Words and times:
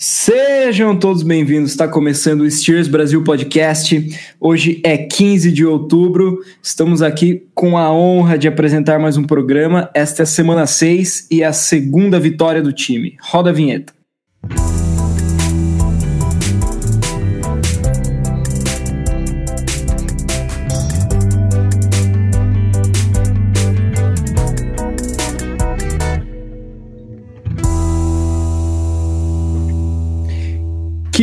Sejam 0.00 0.96
todos 0.96 1.24
bem-vindos. 1.24 1.72
Está 1.72 1.88
começando 1.88 2.42
o 2.42 2.50
Steers 2.50 2.86
Brasil 2.86 3.24
Podcast. 3.24 4.16
Hoje 4.38 4.80
é 4.84 4.96
15 4.96 5.50
de 5.50 5.66
outubro. 5.66 6.38
Estamos 6.62 7.02
aqui 7.02 7.48
com 7.52 7.76
a 7.76 7.92
honra 7.92 8.38
de 8.38 8.46
apresentar 8.46 9.00
mais 9.00 9.16
um 9.16 9.24
programa. 9.24 9.90
Esta 9.92 10.22
é 10.22 10.24
a 10.24 10.26
semana 10.26 10.68
6 10.68 11.26
e 11.32 11.42
a 11.42 11.52
segunda 11.52 12.20
vitória 12.20 12.62
do 12.62 12.72
time. 12.72 13.16
Roda 13.20 13.50
a 13.50 13.52
vinheta. 13.52 13.92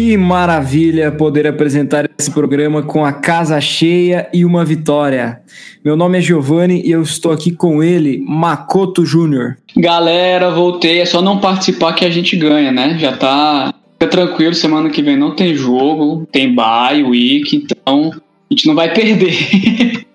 Que 0.06 0.16
maravilha 0.18 1.12
poder 1.12 1.48
apresentar 1.48 2.08
esse 2.16 2.30
programa 2.30 2.84
com 2.84 3.04
a 3.04 3.12
casa 3.12 3.59
cheia 3.59 4.30
e 4.32 4.46
uma 4.46 4.63
vitória. 4.63 5.41
Meu 5.84 5.96
nome 5.96 6.20
é 6.20 6.22
Giovanni 6.22 6.84
e 6.86 6.91
eu 6.91 7.02
estou 7.02 7.32
aqui 7.32 7.50
com 7.50 7.82
ele, 7.82 8.23
Makoto 8.23 9.04
Júnior. 9.04 9.58
Galera, 9.76 10.52
voltei. 10.52 11.02
É 11.02 11.05
só 11.08 11.23
não 11.23 11.40
participar 11.40 11.94
que 11.94 12.05
a 12.05 12.12
gente 12.12 12.38
ganha, 12.38 12.72
né? 12.72 12.99
Já 12.99 13.18
tá. 13.18 13.73
Fica 13.94 14.08
tranquilo, 14.08 14.54
semana 14.54 14.91
que 14.91 15.02
vem 15.02 15.18
não 15.18 15.36
tem 15.36 15.55
jogo, 15.55 16.27
tem 16.32 16.54
bye, 16.54 17.04
week, 17.04 17.55
então 17.55 18.12
a 18.13 18.54
gente 18.54 18.68
não 18.68 18.76
vai 18.76 18.94
perder. 18.94 19.34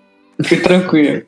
Fique 0.40 0.62
tranquilo. 0.62 1.22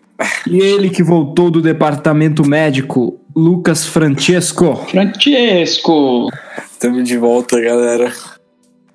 E 0.49 0.61
ele 0.61 0.89
que 0.89 1.03
voltou 1.03 1.51
do 1.51 1.61
departamento 1.61 2.49
médico, 2.49 3.19
Lucas 3.35 3.89
Francesco. 3.89 4.77
Francesco! 4.89 6.29
Estamos 6.71 7.03
de 7.03 7.17
volta, 7.17 7.61
galera. 7.61 8.13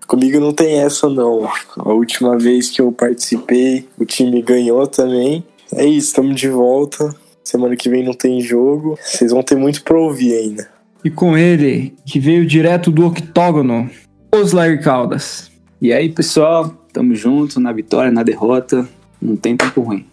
Comigo 0.07 0.39
não 0.39 0.53
tem 0.53 0.79
essa, 0.79 1.09
não. 1.09 1.49
A 1.77 1.91
última 1.91 2.37
vez 2.37 2.69
que 2.69 2.81
eu 2.81 2.93
participei, 2.93 3.85
o 3.99 4.05
time 4.05 4.41
ganhou 4.41 4.87
também. 4.87 5.43
É 5.73 5.85
isso, 5.85 6.07
estamos 6.07 6.39
de 6.39 6.47
volta. 6.47 7.13
Semana 7.43 7.75
que 7.75 7.89
vem 7.89 8.05
não 8.05 8.13
tem 8.13 8.39
jogo. 8.39 8.97
Vocês 9.03 9.31
vão 9.31 9.43
ter 9.43 9.57
muito 9.57 9.83
pra 9.83 9.99
ouvir 9.99 10.33
ainda. 10.33 10.69
E 11.03 11.09
com 11.09 11.37
ele, 11.37 11.93
que 12.05 12.19
veio 12.19 12.45
direto 12.45 12.89
do 12.89 13.05
octógono, 13.05 13.89
Oslair 14.33 14.81
Caldas. 14.81 15.51
E 15.81 15.91
aí, 15.91 16.07
pessoal, 16.09 16.73
tamo 16.93 17.13
junto 17.13 17.59
na 17.59 17.73
vitória, 17.73 18.09
na 18.09 18.23
derrota. 18.23 18.87
Não 19.21 19.35
tem 19.35 19.57
tempo 19.57 19.81
ruim. 19.81 20.05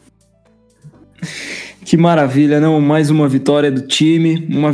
Que 1.85 1.97
maravilha, 1.97 2.61
não? 2.61 2.81
Mais 2.81 3.11
uma 3.11 3.29
vitória 3.29 3.71
do 3.71 3.83
time, 3.83 4.45
uma 4.51 4.74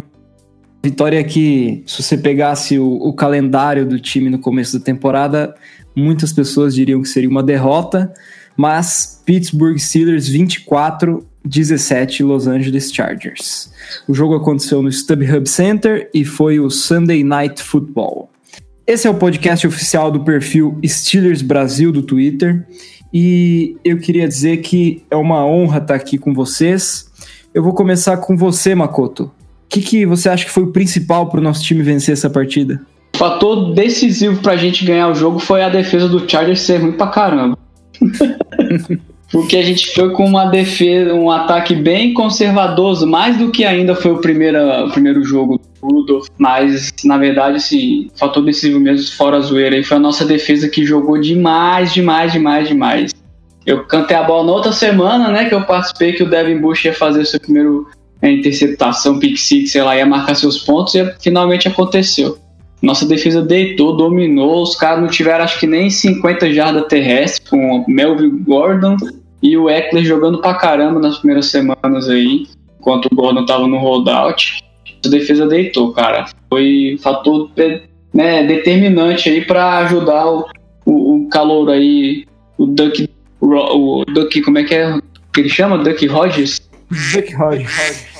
Vitória 0.82 1.22
que, 1.22 1.82
se 1.86 2.02
você 2.02 2.16
pegasse 2.16 2.78
o, 2.78 2.86
o, 2.86 3.12
calendário 3.12 3.84
do 3.84 4.00
time 4.00 4.30
no 4.30 4.38
começo 4.38 4.78
da 4.78 4.82
temporada, 4.82 5.54
muitas 5.94 6.32
pessoas 6.32 6.74
diriam 6.74 7.02
que 7.02 7.08
seria 7.08 7.28
uma 7.28 7.42
derrota, 7.42 8.10
mas 8.56 9.22
Pittsburgh 9.26 9.78
Steelers 9.78 10.26
24, 10.26 11.26
17 11.44 12.22
Los 12.22 12.46
Angeles 12.46 12.90
Chargers. 12.90 13.70
O 14.08 14.14
jogo 14.14 14.34
aconteceu 14.34 14.80
no 14.80 14.88
StubHub 14.88 15.46
Center 15.46 16.08
e 16.14 16.24
foi 16.24 16.58
o 16.58 16.70
Sunday 16.70 17.22
Night 17.22 17.62
Football. 17.62 18.30
Esse 18.86 19.06
é 19.06 19.10
o 19.10 19.14
podcast 19.14 19.66
oficial 19.66 20.10
do 20.10 20.24
perfil 20.24 20.78
Steelers 20.86 21.42
Brasil 21.42 21.92
do 21.92 22.02
Twitter 22.02 22.66
e 23.12 23.76
eu 23.84 23.98
queria 23.98 24.26
dizer 24.26 24.58
que 24.58 25.04
é 25.10 25.16
uma 25.16 25.44
honra 25.44 25.76
estar 25.76 25.94
aqui 25.94 26.16
com 26.16 26.32
vocês. 26.32 27.10
Eu 27.52 27.62
vou 27.62 27.74
começar 27.74 28.16
com 28.16 28.34
você, 28.34 28.74
Makoto 28.74 29.30
que, 29.70 29.80
que 29.80 30.04
você 30.04 30.28
acha 30.28 30.44
que 30.44 30.50
foi 30.50 30.64
o 30.64 30.72
principal 30.72 31.28
para 31.28 31.40
o 31.40 31.42
nosso 31.42 31.62
time 31.62 31.82
vencer 31.82 32.12
essa 32.12 32.28
partida? 32.28 32.80
O 33.14 33.18
fator 33.18 33.72
decisivo 33.72 34.42
para 34.42 34.52
a 34.52 34.56
gente 34.56 34.84
ganhar 34.84 35.08
o 35.08 35.14
jogo 35.14 35.38
foi 35.38 35.62
a 35.62 35.68
defesa 35.68 36.08
do 36.08 36.28
Chargers 36.28 36.60
ser 36.60 36.78
ruim 36.78 36.92
pra 36.92 37.06
caramba. 37.06 37.56
Porque 39.30 39.56
a 39.56 39.62
gente 39.62 39.94
foi 39.94 40.10
com 40.10 40.24
uma 40.24 40.46
defesa, 40.46 41.14
um 41.14 41.30
ataque 41.30 41.76
bem 41.76 42.12
conservadoso, 42.12 43.06
mais 43.06 43.38
do 43.38 43.52
que 43.52 43.64
ainda 43.64 43.94
foi 43.94 44.10
o 44.10 44.18
primeiro, 44.18 44.58
o 44.86 44.90
primeiro 44.90 45.22
jogo 45.22 45.56
do 45.80 45.86
Rudolph. 45.86 46.26
Mas, 46.36 46.92
na 47.04 47.16
verdade, 47.16 47.58
assim, 47.58 48.10
fator 48.16 48.44
decisivo 48.44 48.80
mesmo, 48.80 49.06
fora 49.16 49.36
a 49.36 49.40
zoeira, 49.40 49.76
e 49.76 49.84
foi 49.84 49.98
a 49.98 50.00
nossa 50.00 50.24
defesa 50.24 50.68
que 50.68 50.84
jogou 50.84 51.16
demais, 51.16 51.94
demais, 51.94 52.32
demais, 52.32 52.66
demais. 52.66 53.14
Eu 53.64 53.84
cantei 53.84 54.16
a 54.16 54.24
bola 54.24 54.44
na 54.44 54.52
outra 54.52 54.72
semana, 54.72 55.30
né, 55.30 55.44
que 55.44 55.54
eu 55.54 55.64
participei, 55.64 56.12
que 56.12 56.24
o 56.24 56.28
Devin 56.28 56.58
Bush 56.58 56.86
ia 56.86 56.92
fazer 56.92 57.20
o 57.20 57.26
seu 57.26 57.38
primeiro 57.38 57.86
a 58.22 58.28
interceptação, 58.28 59.18
pick 59.18 59.36
six, 59.36 59.74
lá, 59.74 59.96
ia 59.96 60.06
marcar 60.06 60.34
seus 60.34 60.58
pontos 60.58 60.94
e 60.94 61.14
finalmente 61.20 61.68
aconteceu. 61.68 62.38
Nossa 62.82 63.06
defesa 63.06 63.42
deitou, 63.42 63.96
dominou, 63.96 64.62
os 64.62 64.74
caras 64.74 65.00
não 65.00 65.08
tiveram 65.08 65.44
acho 65.44 65.60
que 65.60 65.66
nem 65.66 65.90
50 65.90 66.52
jardas 66.52 66.86
terrestres 66.86 67.48
com 67.48 67.78
o 67.78 67.84
Melvin 67.86 68.42
Gordon 68.42 68.96
e 69.42 69.56
o 69.56 69.68
Eckler 69.68 70.04
jogando 70.04 70.40
pra 70.40 70.54
caramba 70.54 70.98
nas 70.98 71.18
primeiras 71.18 71.46
semanas 71.46 72.08
aí, 72.08 72.46
enquanto 72.78 73.06
o 73.06 73.14
Gordon 73.14 73.44
tava 73.44 73.66
no 73.66 73.78
holdout. 73.78 74.62
A 75.04 75.08
defesa 75.08 75.46
deitou, 75.46 75.92
cara. 75.92 76.26
Foi 76.48 76.98
fator 77.02 77.50
né, 78.12 78.46
determinante 78.46 79.28
aí 79.28 79.44
para 79.44 79.78
ajudar 79.78 80.26
o, 80.26 80.46
o, 80.84 81.16
o 81.16 81.28
calor 81.28 81.70
aí, 81.70 82.24
o 82.58 82.66
Duck, 82.66 83.08
o 83.40 84.04
Duck, 84.06 84.40
como 84.42 84.58
é 84.58 84.64
que 84.64 84.74
é 84.74 84.98
que 85.32 85.40
ele 85.40 85.48
chama? 85.48 85.78
Duck 85.78 86.06
Rogers? 86.06 86.69
Rogers 87.36 88.10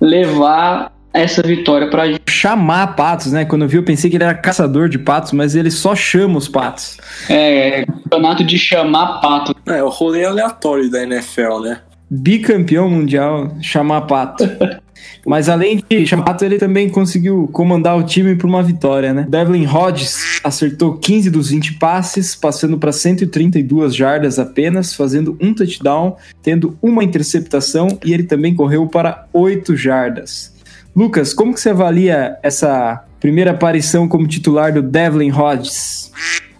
levar 0.00 0.92
essa 1.12 1.42
vitória 1.42 1.88
pra 1.88 2.06
gente. 2.06 2.20
Chamar 2.28 2.94
patos, 2.94 3.32
né? 3.32 3.44
Quando 3.44 3.62
eu 3.62 3.68
vi, 3.68 3.76
eu 3.76 3.82
pensei 3.82 4.10
que 4.10 4.16
ele 4.16 4.24
era 4.24 4.34
caçador 4.34 4.88
de 4.88 4.98
patos, 4.98 5.32
mas 5.32 5.54
ele 5.54 5.70
só 5.70 5.94
chama 5.94 6.38
os 6.38 6.48
patos. 6.48 6.98
É, 7.28 7.84
campeonato 7.84 8.44
de 8.44 8.58
chamar 8.58 9.20
pato. 9.20 9.54
É, 9.66 9.82
o 9.82 9.88
rolê 9.88 10.24
aleatório 10.24 10.90
da 10.90 11.02
NFL, 11.02 11.60
né? 11.60 11.80
Bicampeão 12.10 12.88
mundial, 12.88 13.52
chamar 13.60 14.02
pato. 14.02 14.44
Mas 15.26 15.48
além 15.48 15.82
de 15.88 16.06
chamar, 16.06 16.36
ele 16.42 16.58
também 16.58 16.88
conseguiu 16.88 17.48
comandar 17.52 17.98
o 17.98 18.02
time 18.02 18.34
para 18.36 18.46
uma 18.46 18.62
vitória, 18.62 19.12
né? 19.12 19.26
Devlin 19.28 19.66
Hodges 19.66 20.40
acertou 20.42 20.96
15 20.96 21.30
dos 21.30 21.50
20 21.50 21.74
passes, 21.74 22.34
passando 22.34 22.78
para 22.78 22.92
132 22.92 23.94
jardas 23.94 24.38
apenas, 24.38 24.94
fazendo 24.94 25.36
um 25.40 25.52
touchdown, 25.52 26.16
tendo 26.42 26.78
uma 26.80 27.04
interceptação 27.04 27.98
e 28.04 28.12
ele 28.12 28.22
também 28.22 28.54
correu 28.54 28.86
para 28.86 29.26
8 29.32 29.76
jardas. 29.76 30.54
Lucas, 30.94 31.32
como 31.32 31.54
que 31.54 31.60
você 31.60 31.70
avalia 31.70 32.38
essa 32.42 33.04
primeira 33.20 33.50
aparição 33.52 34.08
como 34.08 34.26
titular 34.26 34.72
do 34.72 34.82
Devlin 34.82 35.30
Hodges? 35.30 36.10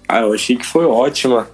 Ah, 0.06 0.20
eu 0.20 0.32
achei 0.32 0.56
que 0.56 0.66
foi 0.66 0.84
ótima. 0.84 1.48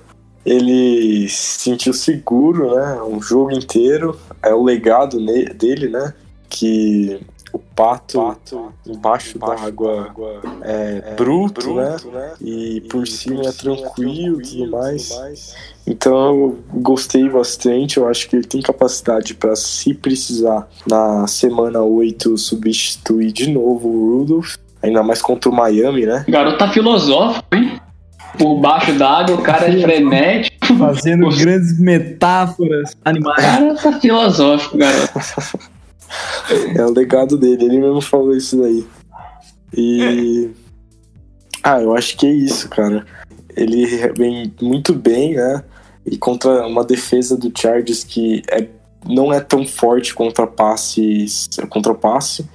Ele 0.44 1.26
se 1.28 1.60
sentiu 1.60 1.94
seguro, 1.94 2.74
né? 2.74 2.98
Um 3.02 3.22
jogo 3.22 3.52
inteiro. 3.52 4.18
É 4.42 4.52
o 4.52 4.62
legado 4.62 5.18
dele, 5.54 5.88
né? 5.88 6.12
Que 6.54 7.20
o 7.52 7.58
pato, 7.58 8.18
pato 8.20 8.72
embaixo, 8.86 9.38
da 9.38 9.54
água, 9.54 10.06
água 10.06 10.40
é, 10.62 11.02
é 11.04 11.14
bruto, 11.14 11.62
bruto 11.62 12.10
né? 12.10 12.20
né? 12.20 12.32
E, 12.40 12.76
e 12.76 12.80
por 12.82 13.06
cima 13.08 13.42
é 13.42 13.52
tranquilo 13.52 14.40
e 14.40 14.44
tudo 14.44 14.70
mais. 14.70 15.16
mais. 15.18 15.56
Então 15.84 16.16
eu 16.26 16.58
gostei 16.74 17.28
bastante, 17.28 17.96
eu 17.96 18.08
acho 18.08 18.28
que 18.28 18.36
ele 18.36 18.46
tem 18.46 18.62
capacidade 18.62 19.34
para, 19.34 19.56
se 19.56 19.92
precisar, 19.94 20.68
na 20.88 21.26
semana 21.26 21.82
8 21.82 22.38
substituir 22.38 23.32
de 23.32 23.50
novo 23.50 23.88
o 23.88 24.18
Rudolph, 24.18 24.54
ainda 24.80 25.02
mais 25.02 25.20
contra 25.20 25.50
o 25.50 25.54
Miami, 25.54 26.06
né? 26.06 26.24
Garota 26.28 26.68
filosófico, 26.68 27.46
hein? 27.52 27.80
Por 28.38 28.60
baixo 28.60 28.92
d'água, 28.94 29.34
o 29.36 29.42
cara 29.42 29.68
é 29.68 29.78
frenético. 29.82 30.54
Fazendo 30.76 31.28
grandes 31.36 31.78
metáforas 31.78 32.96
animais. 33.04 33.38
O 33.38 33.42
cara 33.42 33.74
tá 33.74 34.00
filosófico, 34.00 34.78
garoto. 34.78 35.20
é 36.76 36.84
o 36.84 36.92
legado 36.92 37.36
dele, 37.36 37.64
ele 37.64 37.80
mesmo 37.80 38.00
falou 38.00 38.36
isso 38.36 38.60
daí. 38.60 38.86
E. 39.76 40.50
Ah, 41.62 41.80
eu 41.80 41.94
acho 41.96 42.16
que 42.16 42.26
é 42.26 42.32
isso, 42.32 42.68
cara. 42.68 43.06
Ele 43.56 43.86
vem 44.16 44.52
muito 44.60 44.92
bem, 44.92 45.34
né? 45.34 45.64
E 46.04 46.18
contra 46.18 46.66
uma 46.66 46.84
defesa 46.84 47.36
do 47.36 47.50
Chargers 47.56 48.04
que 48.04 48.42
é, 48.50 48.68
não 49.06 49.32
é 49.32 49.40
tão 49.40 49.66
forte 49.66 50.14
contra 50.14 50.46
passes, 50.46 51.48
contra 51.70 51.94
passe, 51.94 52.46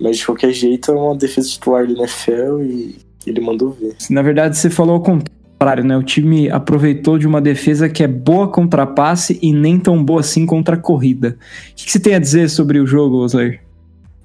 mas 0.00 0.18
de 0.18 0.26
qualquer 0.26 0.52
jeito 0.52 0.92
é 0.92 0.94
uma 0.94 1.16
defesa 1.16 1.48
titular 1.48 1.86
do 1.86 1.96
NFL 1.96 2.62
e 2.62 2.98
ele 3.26 3.40
mandou 3.40 3.72
ver. 3.72 3.96
Na 4.08 4.22
verdade, 4.22 4.56
você 4.56 4.70
falou 4.70 5.00
contrário 5.00 5.35
contrário, 5.58 5.84
né? 5.84 5.96
O 5.96 6.02
time 6.02 6.50
aproveitou 6.50 7.18
de 7.18 7.26
uma 7.26 7.40
defesa 7.40 7.88
que 7.88 8.02
é 8.02 8.06
boa 8.06 8.48
contra 8.48 8.86
passe 8.86 9.38
e 9.40 9.52
nem 9.52 9.78
tão 9.78 10.04
boa 10.04 10.20
assim 10.20 10.44
contra 10.44 10.76
corrida. 10.76 11.38
O 11.72 11.74
que, 11.74 11.90
você 11.90 11.98
tem 11.98 12.14
a 12.14 12.18
dizer 12.18 12.50
sobre 12.50 12.78
o 12.78 12.86
jogo, 12.86 13.16
Osler? 13.16 13.60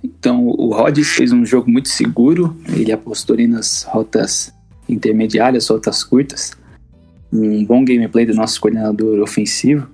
Então, 0.04 0.48
o 0.48 0.74
Rodgers 0.74 1.10
fez 1.10 1.32
um 1.32 1.46
jogo 1.46 1.70
muito 1.72 1.88
seguro, 1.88 2.56
ele 2.76 2.92
apostou 2.92 3.38
nas 3.48 3.84
rotas 3.84 4.54
intermediárias, 4.90 5.70
rotas 5.70 6.04
curtas. 6.04 6.52
Um 7.32 7.64
bom 7.64 7.86
gameplay 7.86 8.26
do 8.26 8.34
nosso 8.34 8.60
coordenador 8.60 9.22
ofensivo. 9.22 9.88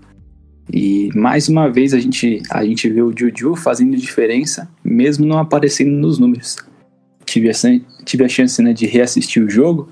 E 0.74 1.10
mais 1.14 1.48
uma 1.48 1.70
vez 1.70 1.94
a 1.94 2.00
gente, 2.00 2.42
a 2.50 2.66
gente 2.66 2.90
vê 2.90 3.02
o 3.02 3.14
Juju 3.16 3.56
fazendo 3.56 3.96
diferença, 3.96 4.68
mesmo 4.84 5.26
não 5.26 5.38
aparecendo 5.38 5.92
nos 5.92 6.18
números. 6.18 6.58
tive 7.26 7.50
a, 7.50 7.54
tive 8.04 8.26
a 8.26 8.30
chance 8.30 8.62
né, 8.62 8.74
de 8.74 8.86
reassistir 8.86 9.44
o 9.44 9.50
jogo 9.50 9.90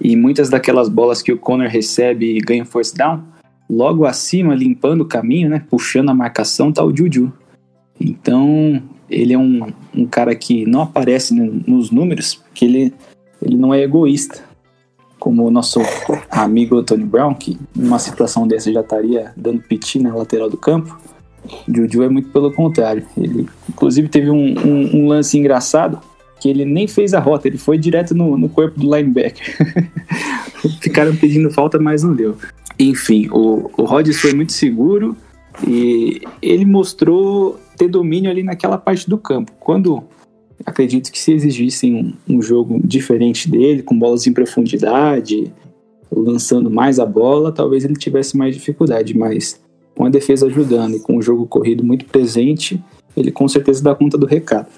e 0.00 0.16
muitas 0.16 0.48
daquelas 0.48 0.88
bolas 0.88 1.22
que 1.22 1.32
o 1.32 1.38
Conor 1.38 1.68
recebe 1.68 2.36
e 2.36 2.40
ganha 2.40 2.64
force 2.64 2.94
down, 2.94 3.22
logo 3.68 4.04
acima, 4.04 4.54
limpando 4.54 5.02
o 5.02 5.06
caminho, 5.06 5.48
né, 5.48 5.64
puxando 5.70 6.10
a 6.10 6.14
marcação, 6.14 6.72
tá 6.72 6.84
o 6.84 6.94
Juju. 6.94 7.32
Então, 8.00 8.82
ele 9.08 9.32
é 9.32 9.38
um, 9.38 9.72
um 9.94 10.06
cara 10.06 10.34
que 10.34 10.66
não 10.66 10.82
aparece 10.82 11.34
nos 11.34 11.90
números, 11.90 12.34
porque 12.34 12.64
ele, 12.64 12.94
ele 13.40 13.56
não 13.56 13.72
é 13.72 13.82
egoísta. 13.82 14.42
Como 15.18 15.46
o 15.46 15.50
nosso 15.50 15.80
amigo 16.30 16.82
Tony 16.82 17.04
Brown, 17.04 17.34
que 17.34 17.58
numa 17.74 17.98
situação 17.98 18.46
dessa 18.46 18.72
já 18.72 18.80
estaria 18.80 19.32
dando 19.36 19.62
piti 19.62 19.98
na 19.98 20.14
lateral 20.14 20.50
do 20.50 20.56
campo. 20.56 20.98
Juju 21.68 22.02
é 22.02 22.08
muito 22.08 22.30
pelo 22.30 22.52
contrário. 22.52 23.06
Ele, 23.16 23.48
inclusive, 23.68 24.08
teve 24.08 24.30
um, 24.30 24.54
um, 24.58 24.96
um 24.96 25.08
lance 25.08 25.38
engraçado 25.38 26.00
que 26.44 26.50
ele 26.50 26.66
nem 26.66 26.86
fez 26.86 27.14
a 27.14 27.20
rota, 27.20 27.48
ele 27.48 27.56
foi 27.56 27.78
direto 27.78 28.14
no, 28.14 28.36
no 28.36 28.50
corpo 28.50 28.78
do 28.78 28.94
linebacker. 28.94 29.56
Ficaram 30.78 31.16
pedindo 31.16 31.50
falta, 31.50 31.78
mas 31.78 32.02
não 32.02 32.14
deu. 32.14 32.36
Enfim, 32.78 33.30
o, 33.32 33.70
o 33.78 33.84
Rodgers 33.84 34.20
foi 34.20 34.34
muito 34.34 34.52
seguro 34.52 35.16
e 35.66 36.20
ele 36.42 36.66
mostrou 36.66 37.58
ter 37.78 37.88
domínio 37.88 38.30
ali 38.30 38.42
naquela 38.42 38.76
parte 38.76 39.08
do 39.08 39.16
campo. 39.16 39.52
Quando 39.58 40.04
acredito 40.66 41.10
que 41.10 41.18
se 41.18 41.32
exigissem 41.32 41.94
um, 42.28 42.34
um 42.36 42.42
jogo 42.42 42.78
diferente 42.84 43.50
dele, 43.50 43.82
com 43.82 43.98
bolas 43.98 44.26
em 44.26 44.32
profundidade, 44.34 45.50
lançando 46.12 46.70
mais 46.70 47.00
a 47.00 47.06
bola, 47.06 47.52
talvez 47.52 47.86
ele 47.86 47.94
tivesse 47.94 48.36
mais 48.36 48.54
dificuldade, 48.54 49.16
mas 49.16 49.58
com 49.96 50.04
a 50.04 50.10
defesa 50.10 50.44
ajudando 50.44 50.96
e 50.96 51.00
com 51.00 51.16
o 51.16 51.22
jogo 51.22 51.46
corrido 51.46 51.82
muito 51.82 52.04
presente, 52.04 52.78
ele 53.16 53.32
com 53.32 53.48
certeza 53.48 53.82
dá 53.82 53.94
conta 53.94 54.18
do 54.18 54.26
recado. 54.26 54.68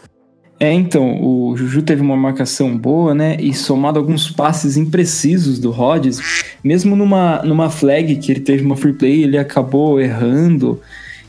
É, 0.58 0.72
então, 0.72 1.22
o 1.22 1.54
Juju 1.56 1.82
teve 1.82 2.00
uma 2.00 2.16
marcação 2.16 2.76
boa, 2.76 3.14
né? 3.14 3.36
E 3.38 3.52
somado 3.52 3.98
alguns 3.98 4.30
passes 4.30 4.76
imprecisos 4.76 5.58
do 5.58 5.70
Rodgers, 5.70 6.18
mesmo 6.64 6.96
numa, 6.96 7.42
numa 7.42 7.68
flag 7.68 8.16
que 8.16 8.32
ele 8.32 8.40
teve 8.40 8.64
uma 8.64 8.76
free 8.76 8.94
play, 8.94 9.22
ele 9.24 9.36
acabou 9.36 10.00
errando. 10.00 10.80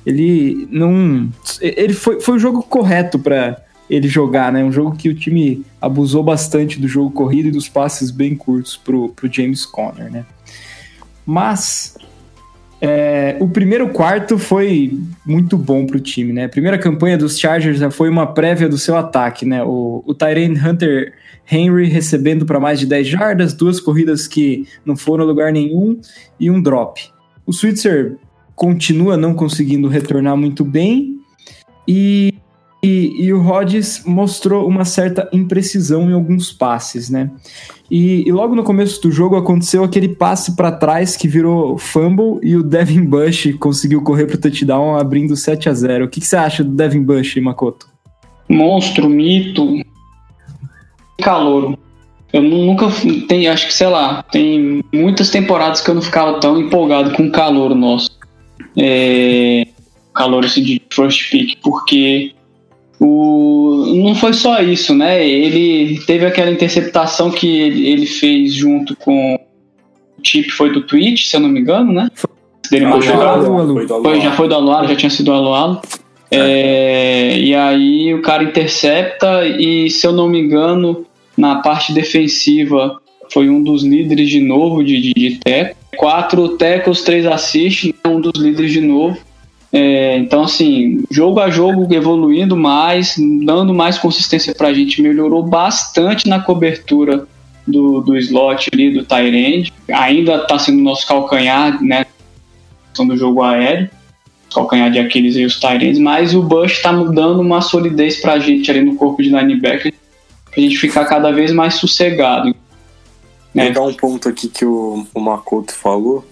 Ele 0.05 0.67
não. 0.71 1.29
Ele 1.59 1.93
foi, 1.93 2.21
foi 2.21 2.35
o 2.35 2.39
jogo 2.39 2.63
correto 2.63 3.19
para 3.19 3.61
ele 3.89 4.07
jogar, 4.07 4.51
né? 4.51 4.63
Um 4.63 4.71
jogo 4.71 4.95
que 4.95 5.09
o 5.09 5.15
time 5.15 5.65
abusou 5.81 6.23
bastante 6.23 6.79
do 6.79 6.87
jogo 6.87 7.11
corrido 7.11 7.49
e 7.49 7.51
dos 7.51 7.67
passes 7.67 8.11
bem 8.11 8.33
curtos 8.33 8.77
pro, 8.77 9.09
pro 9.09 9.31
James 9.31 9.65
Conner, 9.65 10.09
né? 10.09 10.25
Mas 11.25 11.97
é, 12.79 13.35
o 13.39 13.47
primeiro 13.47 13.89
quarto 13.89 14.37
foi 14.37 14.99
muito 15.25 15.57
bom 15.57 15.85
para 15.85 15.97
o 15.97 15.99
time, 15.99 16.31
né? 16.31 16.45
A 16.45 16.49
primeira 16.49 16.77
campanha 16.77 17.17
dos 17.17 17.39
Chargers 17.39 17.79
foi 17.95 18.07
uma 18.07 18.27
prévia 18.27 18.69
do 18.69 18.77
seu 18.77 18.95
ataque, 18.95 19.45
né? 19.45 19.63
O, 19.63 20.03
o 20.05 20.11
Hunter 20.11 21.13
Henry 21.51 21.87
recebendo 21.87 22.45
para 22.45 22.59
mais 22.59 22.79
de 22.79 22.85
10 22.85 23.07
jardas, 23.07 23.53
duas 23.53 23.79
corridas 23.79 24.27
que 24.27 24.67
não 24.85 24.95
foram 24.95 25.23
a 25.23 25.27
lugar 25.27 25.51
nenhum 25.51 25.99
e 26.39 26.51
um 26.51 26.61
drop. 26.61 27.01
O 27.45 27.53
Switzer 27.53 28.17
continua 28.55 29.17
não 29.17 29.33
conseguindo 29.33 29.87
retornar 29.87 30.35
muito 30.37 30.63
bem 30.63 31.19
e 31.87 32.33
e, 32.81 33.25
e, 33.25 33.33
o 33.33 33.41
Rodgers 33.41 34.03
mostrou 34.05 34.67
uma 34.67 34.85
certa 34.85 35.27
imprecisão 35.33 36.09
em 36.09 36.13
alguns 36.13 36.53
passes, 36.53 37.09
né? 37.09 37.31
E, 37.89 38.27
e 38.27 38.31
logo 38.31 38.53
no 38.53 38.63
começo 38.63 39.01
do 39.01 39.11
jogo 39.11 39.35
aconteceu 39.35 39.83
aquele 39.83 40.09
passe 40.09 40.55
para 40.55 40.71
trás 40.71 41.15
que 41.15 41.27
virou 41.27 41.77
fumble 41.77 42.39
e 42.43 42.55
o 42.55 42.61
Devin 42.61 43.03
Bush 43.03 43.55
conseguiu 43.59 44.03
correr 44.03 44.27
pro 44.27 44.37
touchdown 44.37 44.95
abrindo 44.95 45.35
7 45.35 45.69
a 45.69 45.73
0 45.73 46.05
O 46.05 46.07
que, 46.07 46.19
que 46.19 46.27
você 46.27 46.35
acha 46.35 46.63
do 46.63 46.69
Devin 46.69 47.01
Bush, 47.01 47.37
Makoto? 47.37 47.87
Monstro, 48.47 49.09
mito, 49.09 49.81
calor. 51.21 51.77
Eu 52.31 52.41
nunca 52.43 52.87
tem, 53.27 53.47
acho 53.47 53.67
que 53.67 53.73
sei 53.73 53.87
lá, 53.87 54.21
tem 54.23 54.83
muitas 54.93 55.29
temporadas 55.29 55.81
que 55.81 55.89
eu 55.89 55.95
não 55.95 56.01
ficava 56.01 56.39
tão 56.39 56.59
empolgado 56.59 57.11
com 57.15 57.23
o 57.23 57.31
calor 57.31 57.73
nosso. 57.73 58.17
É, 58.77 59.65
calor 60.13 60.45
assim, 60.45 60.61
de 60.61 60.81
first 60.91 61.31
pick, 61.31 61.57
porque 61.63 62.33
o, 62.99 63.85
não 64.03 64.15
foi 64.15 64.33
só 64.33 64.59
isso, 64.61 64.95
né? 64.95 65.25
Ele 65.27 65.99
teve 66.05 66.25
aquela 66.25 66.49
interceptação 66.49 67.29
que 67.29 67.47
ele, 67.47 67.87
ele 67.87 68.05
fez 68.05 68.53
junto 68.53 68.95
com 68.95 69.35
o 69.35 69.39
Chip, 70.23 70.49
foi 70.51 70.71
do 70.71 70.81
Twitch, 70.81 71.25
se 71.25 71.35
eu 71.35 71.39
não 71.39 71.49
me 71.49 71.59
engano, 71.59 71.93
né? 71.93 72.09
Dele 72.71 72.85
Foi 72.89 72.99
do 72.99 73.87
foi 73.87 74.01
Foi, 74.03 74.21
já 74.21 74.31
foi 74.31 74.47
do 74.47 74.55
Alualo, 74.55 74.87
já 74.87 74.95
tinha 74.95 75.09
sido 75.09 75.27
do 75.27 75.33
Alualo. 75.33 75.81
É, 76.29 77.37
e 77.39 77.55
aí 77.55 78.13
o 78.13 78.21
cara 78.21 78.43
intercepta 78.43 79.45
e, 79.45 79.89
se 79.89 80.05
eu 80.05 80.11
não 80.11 80.27
me 80.27 80.39
engano, 80.39 81.05
na 81.37 81.61
parte 81.61 81.93
defensiva 81.93 82.99
foi 83.31 83.49
um 83.49 83.63
dos 83.63 83.83
líderes 83.83 84.29
de 84.29 84.41
novo 84.41 84.83
de, 84.83 84.99
de, 84.99 85.13
de 85.13 85.37
teco. 85.37 85.77
Quatro 85.95 86.49
tecos, 86.49 87.01
três 87.01 87.25
assists, 87.25 87.93
um 88.05 88.19
dos 88.19 88.39
líderes 88.41 88.71
de 88.71 88.81
novo. 88.81 89.17
É, 89.71 90.17
então, 90.17 90.43
assim, 90.43 91.03
jogo 91.11 91.39
a 91.39 91.49
jogo 91.49 91.93
evoluindo 91.93 92.55
mais, 92.55 93.15
dando 93.43 93.73
mais 93.73 93.97
consistência 93.97 94.55
para 94.55 94.69
a 94.69 94.73
gente, 94.73 95.01
melhorou 95.01 95.43
bastante 95.43 96.27
na 96.27 96.39
cobertura 96.39 97.27
do, 97.65 98.01
do 98.01 98.17
slot 98.17 98.69
ali, 98.73 98.91
do 98.91 99.03
Tyrande. 99.03 99.73
Ainda 99.91 100.35
está 100.35 100.57
sendo 100.57 100.81
nosso 100.81 101.05
calcanhar, 101.05 101.83
né? 101.83 102.05
Do 102.97 103.15
jogo 103.15 103.43
aéreo, 103.43 103.89
calcanhar 104.51 104.89
de 104.89 104.97
Aquiles 104.97 105.35
e 105.35 105.45
os 105.45 105.59
Tyrands, 105.59 105.99
mas 105.99 106.33
o 106.33 106.41
Bush 106.41 106.71
está 106.71 106.91
dando 106.91 107.41
uma 107.41 107.61
solidez 107.61 108.19
para 108.19 108.33
a 108.33 108.39
gente 108.39 108.71
ali 108.71 108.81
no 108.81 108.95
corpo 108.95 109.21
de 109.21 109.29
linebacker, 109.29 109.93
para 110.49 110.59
a 110.59 110.59
gente 110.61 110.77
ficar 110.77 111.05
cada 111.05 111.31
vez 111.31 111.51
mais 111.51 111.75
sossegado. 111.75 112.55
Né? 113.53 113.67
Pegar 113.67 113.83
um 113.83 113.93
ponto 113.93 114.27
aqui 114.27 114.47
que 114.47 114.65
o, 114.65 115.05
o 115.13 115.19
Makoto 115.19 115.73
falou 115.73 116.25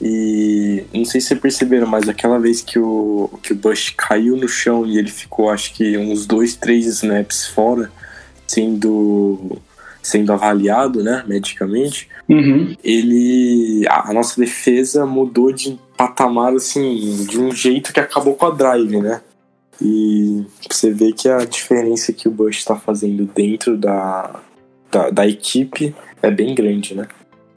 e 0.00 0.84
não 0.94 1.04
sei 1.04 1.20
se 1.20 1.28
vocês 1.28 1.40
perceberam, 1.40 1.86
mas 1.86 2.08
aquela 2.08 2.38
vez 2.38 2.62
que 2.62 2.78
o, 2.78 3.30
que 3.42 3.52
o 3.52 3.56
Bush 3.56 3.92
caiu 3.96 4.34
no 4.34 4.48
chão 4.48 4.86
e 4.86 4.98
ele 4.98 5.10
ficou, 5.10 5.50
acho 5.50 5.74
que 5.74 5.98
uns 5.98 6.26
dois, 6.26 6.56
três 6.56 6.86
snaps 6.86 7.46
fora, 7.48 7.92
sendo, 8.46 9.58
sendo 10.02 10.32
avaliado, 10.32 11.02
né, 11.02 11.22
medicamente, 11.26 12.08
uhum. 12.26 12.74
ele. 12.82 13.84
A, 13.88 14.10
a, 14.10 14.12
nossa 14.14 14.40
defesa 14.40 15.04
mudou 15.04 15.52
de 15.52 15.78
patamar, 15.98 16.54
assim, 16.54 17.26
de 17.28 17.38
um 17.38 17.52
jeito 17.52 17.92
que 17.92 18.00
acabou 18.00 18.34
com 18.34 18.46
a 18.46 18.50
drive, 18.50 19.00
né? 19.02 19.20
E 19.82 20.44
você 20.70 20.90
vê 20.90 21.12
que 21.12 21.28
a 21.28 21.44
diferença 21.44 22.12
que 22.12 22.26
o 22.26 22.30
Bush 22.30 22.58
está 22.58 22.76
fazendo 22.76 23.26
dentro 23.34 23.76
da, 23.76 24.40
da, 24.90 25.10
da 25.10 25.26
equipe 25.26 25.94
é 26.22 26.30
bem 26.30 26.54
grande, 26.54 26.94
né? 26.94 27.06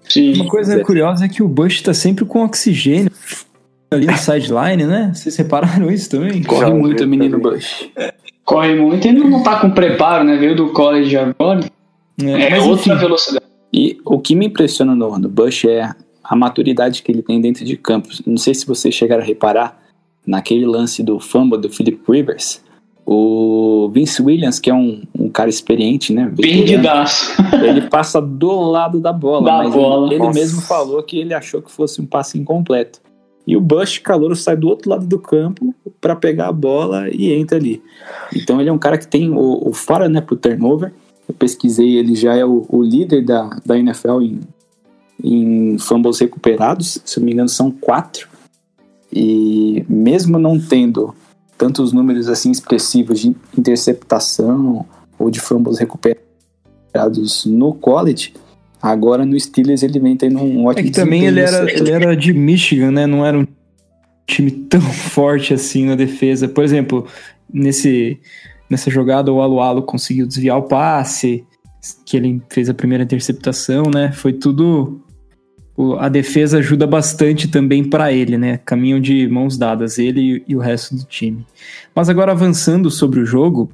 Sim. 0.08 0.34
Uma 0.36 0.48
coisa 0.48 0.80
é. 0.80 0.84
curiosa 0.84 1.26
é 1.26 1.30
que 1.30 1.42
o 1.42 1.48
Bush 1.48 1.82
tá 1.82 1.94
sempre 1.94 2.26
com 2.26 2.44
oxigênio 2.44 3.12
ali 3.92 4.08
no 4.08 4.18
sideline, 4.18 4.86
né? 4.86 5.12
Vocês 5.14 5.36
repararam 5.36 5.90
isso 5.90 6.10
também? 6.10 6.44
Corre 6.44 6.68
Já 6.68 6.74
muito 6.74 7.04
o 7.04 7.08
menino 7.08 7.40
Bush. 7.40 7.90
Corre 8.44 8.76
muito 8.76 9.08
e 9.08 9.14
não 9.14 9.42
tá 9.44 9.60
com 9.60 9.72
preparo, 9.72 10.24
né? 10.24 10.36
Veio 10.38 10.56
do 10.56 10.74
college 10.74 11.16
agora. 11.16 11.62
É, 12.22 12.58
é 12.58 12.62
outra 12.62 12.94
enfim. 12.94 13.00
velocidade. 13.00 13.46
E 13.72 13.98
o 14.06 14.20
que 14.20 14.36
me 14.36 14.48
impressiona 14.48 14.94
no, 14.94 15.18
no 15.18 15.30
Bush 15.30 15.66
é 15.66 15.90
a 16.24 16.36
maturidade 16.36 17.02
que 17.02 17.12
ele 17.12 17.22
tem 17.22 17.42
dentro 17.42 17.66
de 17.66 17.76
campo. 17.76 18.10
Não 18.26 18.38
sei 18.38 18.54
se 18.54 18.66
vocês 18.66 18.94
chegaram 18.94 19.24
a 19.24 19.26
reparar 19.26 19.82
naquele 20.26 20.66
lance 20.66 21.02
do 21.02 21.20
fumble 21.20 21.60
do 21.60 21.70
Philip 21.70 22.00
Rivers. 22.08 22.62
O 23.06 23.90
Vince 23.94 24.22
Williams, 24.22 24.60
que 24.60 24.70
é 24.70 24.74
um, 24.74 25.02
um 25.18 25.30
cara 25.30 25.50
experiente, 25.50 26.14
né? 26.14 26.32
Perdidaço. 26.36 27.32
Ele 27.62 27.82
passa 27.90 28.22
do 28.22 28.62
lado 28.62 29.00
da 29.00 29.12
bola, 29.12 29.46
da 29.46 29.58
mas 29.58 29.74
bola. 29.74 30.14
ele, 30.14 30.24
ele 30.24 30.34
mesmo 30.34 30.62
falou 30.62 31.04
que 31.04 31.20
ele 31.20 31.34
achou 31.34 31.62
que 31.62 31.70
fosse 31.70 32.02
um 32.02 32.06
passe 32.06 32.40
incompleto. 32.40 33.02
E 33.46 33.58
o 33.58 33.62
Bush 33.62 33.98
Calouro 33.98 34.36
sai 34.36 34.56
do 34.56 34.70
outro 34.70 34.90
lado 34.90 35.06
do 35.06 35.20
campo 35.20 35.76
para 36.00 36.16
pegar 36.16 36.48
a 36.48 36.52
bola 36.54 37.10
e 37.10 37.34
entra 37.34 37.58
ali. 37.58 37.82
Então 38.34 38.60
ele 38.60 38.70
é 38.70 38.74
um 38.74 38.78
cara 38.78 38.98
que 38.98 39.08
tem 39.08 39.30
o, 39.30 39.68
o 39.68 39.74
fora 39.74 40.08
né, 40.08 40.22
pro 40.22 40.38
turnover. 40.38 40.94
Eu 41.28 41.36
pesquisei, 41.36 41.98
ele 41.98 42.16
já 42.16 42.36
é 42.36 42.46
o, 42.46 42.66
o 42.70 42.82
líder 42.82 43.24
da, 43.24 43.50
da 43.66 43.78
NFL 43.78 44.22
em, 44.22 44.40
em 45.22 45.78
fumbles 45.78 46.20
recuperados. 46.20 47.02
Se 47.04 47.20
eu 47.20 47.22
não 47.22 47.26
me 47.26 47.34
engano, 47.34 47.50
são 47.50 47.70
quatro. 47.70 48.30
E 49.12 49.86
mesmo 49.90 50.40
não 50.40 50.58
tendo 50.58 51.14
tantos 51.58 51.94
números 51.94 52.28
assim 52.28 52.52
expressivos 52.52 53.20
de 53.20 53.36
interceptação 53.58 54.86
ou 55.18 55.30
de 55.30 55.40
fumbles 55.40 55.80
recuperados 55.80 57.46
no 57.46 57.74
college, 57.74 58.34
agora 58.82 59.26
no 59.26 59.40
Steelers 59.40 59.84
ele 59.84 60.00
vem 60.00 60.18
tendo 60.18 60.40
um 60.40 60.66
ótimo 60.66 60.88
É 60.88 60.92
que 60.92 60.92
também 60.92 61.26
ele 61.26 61.40
era, 61.40 61.72
ele 61.72 61.92
era 61.92 62.16
de 62.16 62.34
Michigan, 62.34 62.92
né? 62.92 63.08
Não 63.08 63.26
era 63.26 63.38
um 63.38 63.48
time 64.28 64.52
tão 64.52 64.82
forte 65.12 65.54
assim 65.54 65.86
na 65.86 65.96
defesa. 65.96 66.48
Por 66.48 66.64
exemplo, 66.64 67.08
nesse, 67.52 68.20
nessa 68.70 68.90
jogada 68.90 69.32
o 69.32 69.42
Alualo 69.42 69.84
conseguiu 69.84 70.28
desviar 70.28 70.58
o 70.58 70.64
passe, 70.64 71.46
que 72.06 72.18
ele 72.18 72.42
fez 72.50 72.70
a 72.70 72.74
primeira 72.74 73.04
interceptação, 73.04 73.84
né? 73.94 74.12
Foi 74.12 74.34
tudo 74.34 75.02
a 76.00 76.08
defesa 76.08 76.60
ajuda 76.60 76.86
bastante 76.86 77.48
também 77.48 77.84
para 77.84 78.12
ele, 78.12 78.38
né? 78.38 78.60
Caminham 78.64 79.00
de 79.00 79.28
mãos 79.28 79.58
dadas, 79.58 79.98
ele 79.98 80.44
e 80.48 80.56
o 80.56 80.60
resto 80.60 80.96
do 80.96 81.04
time. 81.04 81.46
Mas 81.96 82.10
agora 82.10 82.32
avançando 82.32 82.92
sobre 82.92 83.20
o 83.20 83.26
jogo, 83.26 83.72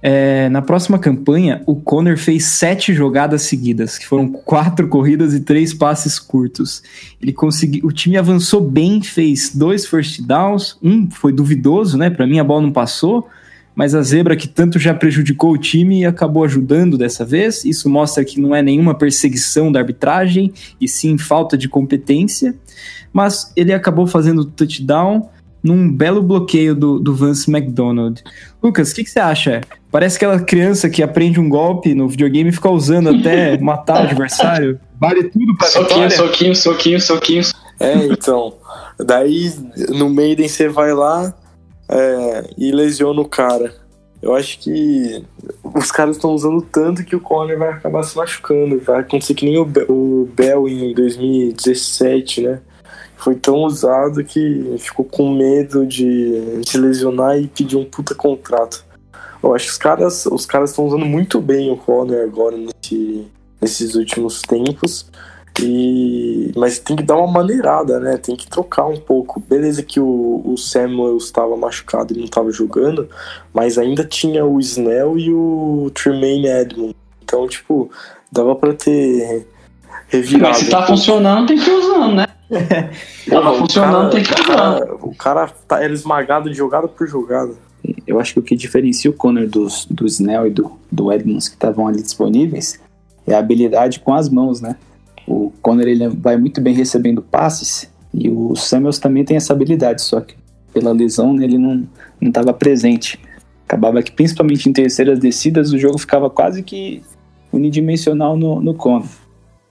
é, 0.00 0.48
na 0.48 0.62
próxima 0.62 0.98
campanha, 0.98 1.62
o 1.66 1.76
Conner 1.76 2.18
fez 2.18 2.44
sete 2.46 2.94
jogadas 2.94 3.42
seguidas, 3.42 3.98
que 3.98 4.06
foram 4.06 4.28
quatro 4.28 4.88
corridas 4.88 5.34
e 5.34 5.40
três 5.40 5.74
passes 5.74 6.18
curtos. 6.18 6.82
Ele 7.20 7.32
conseguiu, 7.32 7.86
o 7.86 7.92
time 7.92 8.16
avançou 8.16 8.60
bem, 8.62 9.02
fez 9.02 9.54
dois 9.54 9.86
first 9.86 10.22
downs, 10.22 10.78
um 10.82 11.10
foi 11.10 11.32
duvidoso, 11.32 11.98
né? 11.98 12.08
Para 12.08 12.26
mim 12.26 12.38
a 12.38 12.44
bola 12.44 12.62
não 12.62 12.72
passou, 12.72 13.28
mas 13.74 13.94
a 13.94 14.02
zebra 14.02 14.36
que 14.36 14.48
tanto 14.48 14.78
já 14.78 14.94
prejudicou 14.94 15.52
o 15.52 15.58
time 15.58 16.04
acabou 16.04 16.44
ajudando 16.44 16.96
dessa 16.96 17.24
vez. 17.24 17.64
Isso 17.64 17.88
mostra 17.88 18.24
que 18.24 18.40
não 18.40 18.54
é 18.54 18.62
nenhuma 18.62 18.94
perseguição 18.94 19.72
da 19.72 19.80
arbitragem, 19.80 20.52
e 20.80 20.86
sim 20.86 21.18
falta 21.18 21.58
de 21.58 21.68
competência. 21.68 22.54
Mas 23.12 23.52
ele 23.56 23.72
acabou 23.72 24.06
fazendo 24.06 24.44
touchdown 24.44 25.28
num 25.62 25.90
belo 25.90 26.22
bloqueio 26.22 26.74
do, 26.74 26.98
do 26.98 27.14
Vance 27.14 27.50
McDonald. 27.50 28.22
Lucas, 28.62 28.92
o 28.92 28.94
que, 28.94 29.04
que, 29.04 29.10
você 29.10 29.18
acha? 29.18 29.62
Parece 29.90 30.16
aquela 30.16 30.38
criança 30.38 30.90
que 30.90 31.02
aprende 31.02 31.40
um 31.40 31.48
golpe 31.48 31.94
no 31.94 32.06
videogame 32.06 32.50
e 32.50 32.52
fica 32.52 32.68
usando 32.68 33.08
até 33.08 33.56
matar 33.62 34.02
o 34.02 34.04
adversário. 34.04 34.78
Vale 35.00 35.24
tudo 35.24 35.56
pra 35.56 35.66
soquinho, 35.66 36.08
vitória. 36.08 36.16
Soquinho, 36.16 36.56
soquinho, 36.56 37.00
soquinho. 37.00 37.42
É, 37.80 37.94
então. 38.06 38.54
Daí 39.04 39.52
no 39.88 40.10
Maiden 40.10 40.46
você 40.46 40.68
vai 40.68 40.92
lá, 40.92 41.34
é, 41.88 42.50
e 42.56 42.72
lesiona 42.72 43.20
o 43.20 43.28
cara. 43.28 43.74
Eu 44.22 44.34
acho 44.34 44.58
que 44.58 45.22
os 45.62 45.92
caras 45.92 46.16
estão 46.16 46.30
usando 46.32 46.62
tanto 46.62 47.04
que 47.04 47.14
o 47.14 47.20
Conner 47.20 47.58
vai 47.58 47.68
acabar 47.68 48.02
se 48.02 48.16
machucando. 48.16 48.80
Vai 48.80 49.00
acontecer 49.00 49.34
que 49.34 49.44
nem 49.44 49.58
o, 49.58 49.70
o 49.88 50.26
Bell 50.34 50.66
em 50.66 50.94
2017, 50.94 52.40
né? 52.40 52.60
Foi 53.16 53.34
tão 53.34 53.56
usado 53.64 54.24
que 54.24 54.76
ficou 54.78 55.04
com 55.04 55.34
medo 55.34 55.86
de 55.86 56.62
se 56.66 56.78
lesionar 56.78 57.38
e 57.38 57.46
pedir 57.46 57.76
um 57.76 57.84
puta 57.84 58.14
contrato. 58.14 58.84
Eu 59.42 59.54
acho 59.54 59.66
que 59.66 59.72
os 59.72 59.78
caras 59.78 60.26
os 60.26 60.46
caras 60.46 60.70
estão 60.70 60.86
usando 60.86 61.04
muito 61.04 61.38
bem 61.38 61.70
o 61.70 61.76
Conner 61.76 62.24
agora 62.24 62.56
nesse, 62.56 63.26
nesses 63.60 63.94
últimos 63.94 64.40
tempos. 64.40 65.06
E, 65.60 66.52
mas 66.56 66.78
tem 66.78 66.96
que 66.96 67.02
dar 67.02 67.16
uma 67.16 67.30
maneirada, 67.30 68.00
né? 68.00 68.16
Tem 68.16 68.34
que 68.34 68.48
trocar 68.48 68.86
um 68.86 68.96
pouco. 68.96 69.40
Beleza 69.40 69.82
que 69.82 70.00
o, 70.00 70.42
o 70.44 70.56
Samuel 70.56 71.16
estava 71.16 71.56
machucado 71.56 72.12
e 72.12 72.18
não 72.18 72.24
estava 72.24 72.50
jogando, 72.50 73.08
mas 73.52 73.78
ainda 73.78 74.04
tinha 74.04 74.44
o 74.44 74.58
Snell 74.58 75.16
e 75.18 75.32
o 75.32 75.90
Tremaine 75.94 76.48
Edmond. 76.48 76.96
Então, 77.22 77.46
tipo, 77.48 77.90
dava 78.32 78.54
para 78.56 78.74
ter 78.74 79.46
revirado. 80.08 80.48
Mas 80.48 80.56
se 80.58 80.70
tá 80.70 80.86
funcionando, 80.86 81.46
tem 81.46 81.58
que 81.58 81.70
ir 81.70 81.72
usando, 81.72 82.14
né? 82.16 82.26
Tava 83.28 83.54
funcionando, 83.54 84.10
cara, 84.10 84.10
tem 84.10 84.22
que 84.22 84.32
ir 84.32 84.40
usando. 84.42 84.98
O 85.02 85.14
cara 85.14 85.48
tá, 85.66 85.82
era 85.82 85.92
esmagado 85.92 86.50
de 86.50 86.56
jogada 86.56 86.86
por 86.86 87.06
jogada. 87.06 87.52
Eu 88.06 88.20
acho 88.20 88.34
que 88.34 88.38
o 88.38 88.42
que 88.42 88.56
diferencia 88.56 89.10
o 89.10 89.14
Conner 89.14 89.48
dos, 89.48 89.86
do 89.90 90.06
Snell 90.06 90.46
e 90.46 90.50
do, 90.50 90.72
do 90.90 91.12
Edmonds 91.12 91.48
que 91.48 91.54
estavam 91.54 91.86
ali 91.86 92.02
disponíveis 92.02 92.78
é 93.26 93.34
a 93.34 93.38
habilidade 93.38 94.00
com 94.00 94.14
as 94.14 94.28
mãos, 94.28 94.60
né? 94.60 94.76
O 95.26 95.52
Conner 95.62 95.88
ele 95.88 96.08
vai 96.08 96.36
muito 96.36 96.60
bem 96.60 96.74
recebendo 96.74 97.22
passes 97.22 97.90
e 98.12 98.28
o 98.28 98.54
Samuels 98.54 98.98
também 98.98 99.24
tem 99.24 99.36
essa 99.36 99.52
habilidade, 99.52 100.02
só 100.02 100.20
que 100.20 100.34
pela 100.72 100.92
lesão 100.92 101.32
né, 101.32 101.44
ele 101.44 101.58
não 101.58 101.86
estava 102.20 102.52
presente. 102.52 103.18
Acabava 103.66 104.02
que, 104.02 104.12
principalmente 104.12 104.68
em 104.68 104.72
terceiras 104.72 105.18
descidas, 105.18 105.72
o 105.72 105.78
jogo 105.78 105.98
ficava 105.98 106.28
quase 106.28 106.62
que 106.62 107.02
unidimensional 107.52 108.36
no, 108.36 108.60
no 108.60 108.74
Conner. 108.74 109.08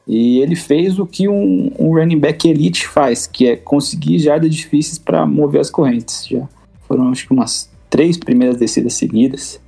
E 0.07 0.39
ele 0.39 0.55
fez 0.55 0.99
o 0.99 1.05
que 1.05 1.29
um, 1.29 1.71
um 1.79 1.93
running 1.93 2.19
back 2.19 2.49
elite 2.49 2.87
faz, 2.87 3.25
que 3.27 3.47
é 3.47 3.55
conseguir 3.55 4.19
jardas 4.19 4.53
difíceis 4.53 4.97
para 4.97 5.25
mover 5.25 5.61
as 5.61 5.69
correntes. 5.69 6.27
Já 6.27 6.47
foram 6.87 7.09
acho 7.09 7.25
que 7.27 7.33
umas 7.33 7.71
três 7.89 8.17
primeiras 8.17 8.57
descidas 8.57 8.93
seguidas, 8.93 9.61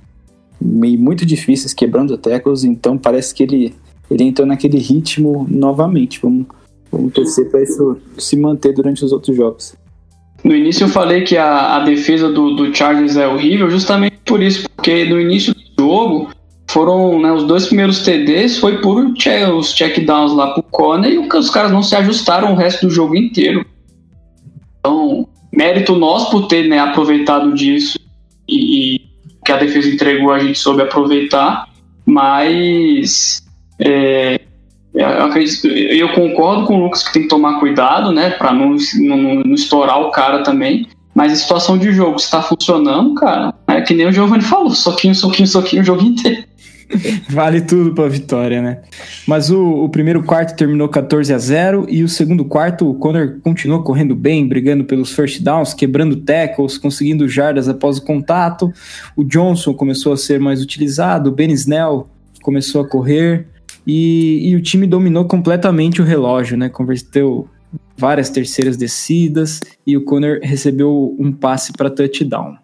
e 0.60 0.96
muito 0.96 1.24
difíceis, 1.24 1.72
quebrando 1.72 2.16
tackles, 2.18 2.64
então 2.64 2.98
parece 2.98 3.34
que 3.34 3.42
ele 3.42 3.74
ele 4.10 4.24
entrou 4.24 4.46
naquele 4.46 4.78
ritmo 4.78 5.46
novamente. 5.48 6.20
Vamos, 6.22 6.46
vamos 6.90 7.12
torcer 7.12 7.50
para 7.50 7.62
isso 7.62 7.98
se 8.18 8.36
manter 8.36 8.72
durante 8.72 9.04
os 9.04 9.12
outros 9.12 9.36
jogos. 9.36 9.74
No 10.44 10.54
início 10.54 10.84
eu 10.84 10.88
falei 10.88 11.22
que 11.22 11.36
a, 11.36 11.76
a 11.76 11.80
defesa 11.80 12.30
do, 12.30 12.54
do 12.54 12.74
Chargers 12.74 13.16
é 13.16 13.26
horrível, 13.26 13.68
justamente 13.70 14.18
por 14.24 14.42
isso, 14.42 14.68
porque 14.76 15.04
no 15.04 15.20
início 15.20 15.52
do 15.54 15.82
jogo 15.82 16.30
foram 16.68 17.20
né, 17.20 17.32
os 17.32 17.44
dois 17.44 17.66
primeiros 17.66 18.02
TDs 18.02 18.58
foi 18.58 18.80
por 18.80 19.04
os 19.04 19.72
checkdowns 19.72 20.32
lá 20.32 20.52
pro 20.52 20.62
Conner 20.62 21.12
e 21.12 21.18
os 21.18 21.50
caras 21.50 21.72
não 21.72 21.82
se 21.82 21.96
ajustaram 21.96 22.52
o 22.52 22.56
resto 22.56 22.86
do 22.86 22.92
jogo 22.92 23.16
inteiro. 23.16 23.64
Então, 24.78 25.26
mérito 25.52 25.96
nosso 25.96 26.30
por 26.30 26.48
ter 26.48 26.68
né, 26.68 26.78
aproveitado 26.78 27.54
disso 27.54 27.98
e, 28.48 28.96
e 28.96 29.00
que 29.44 29.52
a 29.52 29.56
defesa 29.56 29.88
entregou 29.88 30.32
a 30.32 30.38
gente 30.38 30.58
soube 30.58 30.82
aproveitar, 30.82 31.68
mas 32.04 33.45
é, 33.78 34.40
eu, 34.94 35.24
acredito, 35.24 35.66
eu 35.66 36.12
concordo 36.12 36.66
com 36.66 36.76
o 36.76 36.84
Lucas 36.84 37.02
que 37.02 37.12
tem 37.12 37.22
que 37.22 37.28
tomar 37.28 37.60
cuidado, 37.60 38.12
né, 38.12 38.30
para 38.30 38.52
não, 38.52 38.76
não, 39.00 39.34
não, 39.44 39.54
estourar 39.54 40.00
o 40.00 40.10
cara 40.10 40.42
também. 40.42 40.86
Mas 41.14 41.32
a 41.32 41.36
situação 41.36 41.78
de 41.78 41.92
jogo 41.92 42.16
está 42.16 42.42
funcionando, 42.42 43.14
cara, 43.14 43.54
é 43.68 43.80
que 43.80 43.94
nem 43.94 44.06
o 44.06 44.12
Giovanni 44.12 44.42
falou, 44.42 44.70
soquinho, 44.70 45.14
soquinho, 45.14 45.48
soquinho 45.48 45.82
o 45.82 45.84
jogo 45.84 46.02
inteiro. 46.02 46.44
Vale 47.28 47.60
tudo 47.60 47.94
pra 47.94 48.08
vitória, 48.08 48.62
né? 48.62 48.82
Mas 49.26 49.50
o, 49.50 49.84
o, 49.84 49.88
primeiro 49.88 50.22
quarto 50.22 50.56
terminou 50.56 50.88
14 50.88 51.32
a 51.32 51.38
0 51.38 51.86
e 51.88 52.02
o 52.02 52.08
segundo 52.08 52.44
quarto 52.44 52.88
o 52.88 52.94
Conor 52.94 53.38
continuou 53.42 53.82
correndo 53.82 54.14
bem, 54.14 54.46
brigando 54.46 54.84
pelos 54.84 55.12
first 55.12 55.42
downs, 55.42 55.74
quebrando 55.74 56.16
tackles, 56.16 56.78
conseguindo 56.78 57.28
jardas 57.28 57.68
após 57.68 57.98
o 57.98 58.04
contato. 58.04 58.72
O 59.16 59.24
Johnson 59.24 59.74
começou 59.74 60.12
a 60.12 60.16
ser 60.16 60.38
mais 60.38 60.62
utilizado, 60.62 61.30
o 61.30 61.32
Ben 61.32 61.50
Snell 61.52 62.08
começou 62.42 62.82
a 62.82 62.88
correr. 62.88 63.48
E, 63.86 64.48
e 64.50 64.56
o 64.56 64.60
time 64.60 64.86
dominou 64.86 65.26
completamente 65.26 66.02
o 66.02 66.04
relógio, 66.04 66.56
né? 66.56 66.68
Converteu 66.68 67.48
várias 67.96 68.28
terceiras 68.28 68.76
descidas 68.76 69.60
e 69.86 69.96
o 69.96 70.04
Conner 70.04 70.40
recebeu 70.42 71.16
um 71.18 71.32
passe 71.32 71.72
para 71.72 71.90
touchdown. 71.90 72.56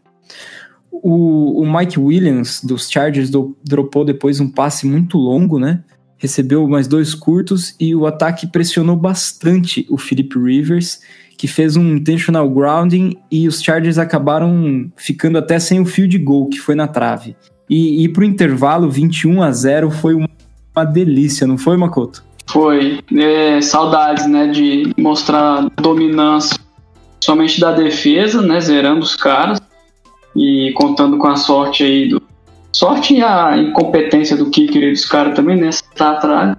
O, 0.91 1.62
o, 1.62 1.73
Mike 1.73 1.99
Williams 1.99 2.61
dos 2.62 2.88
Chargers 2.91 3.31
do, 3.31 3.57
dropou 3.64 4.05
depois 4.05 4.41
um 4.41 4.49
passe 4.49 4.87
muito 4.87 5.17
longo, 5.17 5.59
né? 5.59 5.83
Recebeu 6.19 6.69
mais 6.69 6.87
dois 6.87 7.14
curtos 7.14 7.75
e 7.81 7.95
o 7.95 8.07
ataque 8.07 8.47
pressionou 8.47 8.95
bastante 8.95 9.87
o 9.91 9.99
Philip 9.99 10.38
Rivers, 10.38 11.00
que 11.37 11.49
fez 11.49 11.76
um 11.76 11.97
intentional 11.97 12.49
grounding 12.49 13.17
e 13.31 13.49
os 13.49 13.61
Chargers 13.61 13.99
acabaram 13.99 14.93
ficando 14.97 15.38
até 15.38 15.59
sem 15.59 15.81
o 15.81 15.87
field 15.87 16.17
goal, 16.19 16.49
que 16.49 16.61
foi 16.61 16.76
na 16.76 16.87
trave. 16.87 17.35
E, 17.69 18.05
e 18.05 18.09
para 18.09 18.23
o 18.23 18.26
intervalo, 18.26 18.88
21 18.88 19.43
a 19.43 19.50
0 19.50 19.91
foi 19.91 20.14
uma 20.14 20.29
uma 20.75 20.85
delícia, 20.85 21.47
não 21.47 21.59
foi, 21.59 21.76
Makoto? 21.76 22.25
Foi. 22.47 23.00
É, 23.17 23.61
saudades, 23.61 24.26
né, 24.26 24.47
de 24.49 24.93
mostrar 24.99 25.69
dominância 25.76 26.59
somente 27.23 27.61
da 27.61 27.73
defesa, 27.73 28.43
né, 28.43 28.61
zerando 28.61 29.00
os 29.00 29.14
caras 29.14 29.61
e 30.35 30.73
contando 30.75 31.19
com 31.19 31.29
a 31.29 31.37
sorte 31.37 31.85
aí 31.85 32.09
do 32.09 32.21
sorte 32.73 33.14
e 33.14 33.23
a 33.23 33.57
incompetência 33.57 34.37
do 34.37 34.50
kicker 34.50 34.83
e 34.83 34.93
dos 34.93 35.05
caras 35.05 35.35
também, 35.35 35.57
né, 35.57 35.71
tá 35.95 36.12
atrás. 36.12 36.57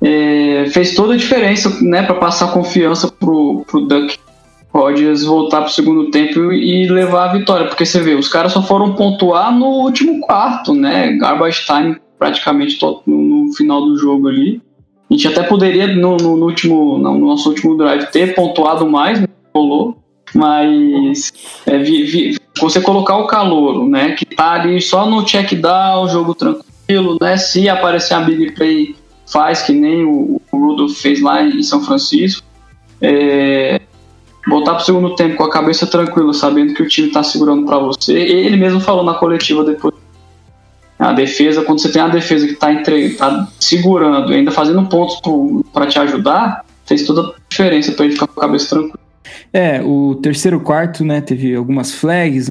É, 0.00 0.66
fez 0.70 0.94
toda 0.94 1.14
a 1.14 1.16
diferença, 1.16 1.70
né, 1.82 2.02
para 2.02 2.14
passar 2.14 2.52
confiança 2.52 3.10
pro, 3.10 3.64
pro 3.66 3.80
Duck 3.80 4.18
Rodgers 4.72 5.24
voltar 5.24 5.62
pro 5.62 5.72
segundo 5.72 6.10
tempo 6.10 6.52
e 6.52 6.86
levar 6.86 7.30
a 7.30 7.32
vitória, 7.32 7.66
porque 7.66 7.86
você 7.86 8.00
vê, 8.00 8.14
os 8.14 8.28
caras 8.28 8.52
só 8.52 8.62
foram 8.62 8.94
pontuar 8.94 9.50
no 9.50 9.66
último 9.66 10.20
quarto, 10.20 10.74
né, 10.74 11.12
garbage 11.16 11.64
time 11.64 11.96
praticamente 12.18 12.78
no, 12.82 13.02
no 13.06 13.52
final 13.52 13.84
do 13.84 13.96
jogo 13.98 14.28
ali. 14.28 14.60
A 15.08 15.14
gente 15.14 15.28
até 15.28 15.42
poderia, 15.42 15.86
no, 15.86 16.16
no, 16.16 16.36
no 16.36 16.46
último, 16.46 16.98
no 16.98 17.18
nosso 17.18 17.48
último 17.48 17.76
drive, 17.76 18.06
ter 18.10 18.34
pontuado 18.34 18.88
mais, 18.88 19.20
não 19.20 19.28
rolou, 19.54 19.96
mas 20.34 21.32
é, 21.64 21.78
vi, 21.78 22.02
vi, 22.02 22.36
você 22.60 22.80
colocar 22.80 23.16
o 23.16 23.26
calouro, 23.26 23.88
né, 23.88 24.12
que 24.12 24.24
tá 24.24 24.52
ali 24.52 24.80
só 24.80 25.08
no 25.08 25.24
check 25.24 25.54
down, 25.54 26.08
jogo 26.08 26.34
tranquilo, 26.34 27.16
né, 27.20 27.36
se 27.36 27.68
aparecer 27.68 28.14
a 28.14 28.20
big 28.20 28.52
play, 28.52 28.96
faz 29.26 29.62
que 29.62 29.72
nem 29.72 30.04
o, 30.04 30.40
o 30.50 30.58
Rudolph 30.58 30.96
fez 30.96 31.20
lá 31.20 31.42
em 31.42 31.62
São 31.62 31.82
Francisco, 31.84 32.44
é, 33.00 33.80
voltar 34.48 34.74
pro 34.74 34.84
segundo 34.84 35.14
tempo 35.14 35.36
com 35.36 35.44
a 35.44 35.50
cabeça 35.50 35.86
tranquila, 35.86 36.32
sabendo 36.32 36.74
que 36.74 36.82
o 36.82 36.88
time 36.88 37.10
tá 37.10 37.22
segurando 37.22 37.64
para 37.64 37.78
você, 37.78 38.12
ele 38.12 38.56
mesmo 38.56 38.80
falou 38.80 39.04
na 39.04 39.14
coletiva 39.14 39.62
depois 39.62 39.94
a 40.98 41.12
defesa, 41.12 41.62
quando 41.62 41.80
você 41.80 41.90
tem 41.90 42.00
a 42.00 42.08
defesa 42.08 42.46
que 42.46 42.54
está 42.54 42.74
tá 43.18 43.48
segurando 43.60 44.32
e 44.32 44.36
ainda 44.36 44.50
fazendo 44.50 44.86
pontos 44.88 45.20
para 45.72 45.86
te 45.86 45.98
ajudar, 45.98 46.64
fez 46.86 47.04
toda 47.04 47.28
a 47.28 47.34
diferença 47.48 47.92
para 47.92 48.04
ele 48.06 48.14
ficar 48.14 48.26
com 48.26 48.40
a 48.40 48.42
cabeça 48.44 48.70
tranquila. 48.70 48.98
É, 49.52 49.82
o 49.82 50.14
terceiro 50.16 50.60
quarto, 50.60 51.04
né, 51.04 51.20
teve 51.20 51.54
algumas 51.54 51.92
flags, 51.92 52.50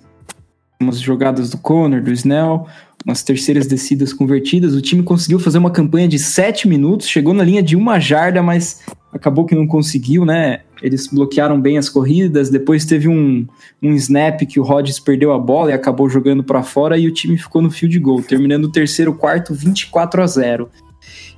algumas 0.79 0.99
jogadas 0.99 1.49
do 1.49 1.57
Conor, 1.57 2.01
do 2.01 2.11
Snell. 2.11 2.67
Umas 3.05 3.21
terceiras 3.21 3.67
descidas 3.67 4.11
convertidas. 4.11 4.73
O 4.73 4.81
time 4.81 5.03
conseguiu 5.03 5.39
fazer 5.39 5.59
uma 5.59 5.69
campanha 5.69 6.07
de 6.07 6.17
sete 6.17 6.67
minutos, 6.67 7.07
chegou 7.07 7.33
na 7.33 7.43
linha 7.43 7.61
de 7.61 7.75
uma 7.75 7.99
jarda, 7.99 8.41
mas 8.41 8.81
acabou 9.13 9.45
que 9.45 9.53
não 9.53 9.67
conseguiu, 9.67 10.25
né? 10.25 10.61
Eles 10.81 11.07
bloquearam 11.07 11.61
bem 11.61 11.77
as 11.77 11.87
corridas. 11.87 12.49
Depois 12.49 12.83
teve 12.83 13.07
um, 13.07 13.45
um 13.81 13.93
snap 13.93 14.41
que 14.41 14.59
o 14.59 14.63
Rodgers 14.63 14.99
perdeu 14.99 15.31
a 15.31 15.39
bola 15.39 15.69
e 15.69 15.73
acabou 15.73 16.09
jogando 16.09 16.43
para 16.43 16.63
fora 16.63 16.97
e 16.97 17.07
o 17.07 17.13
time 17.13 17.37
ficou 17.37 17.61
no 17.61 17.69
field 17.69 17.97
goal, 17.99 18.23
terminando 18.23 18.65
o 18.65 18.71
terceiro 18.71 19.13
quarto 19.13 19.53
24 19.53 20.23
a 20.23 20.27
0. 20.27 20.69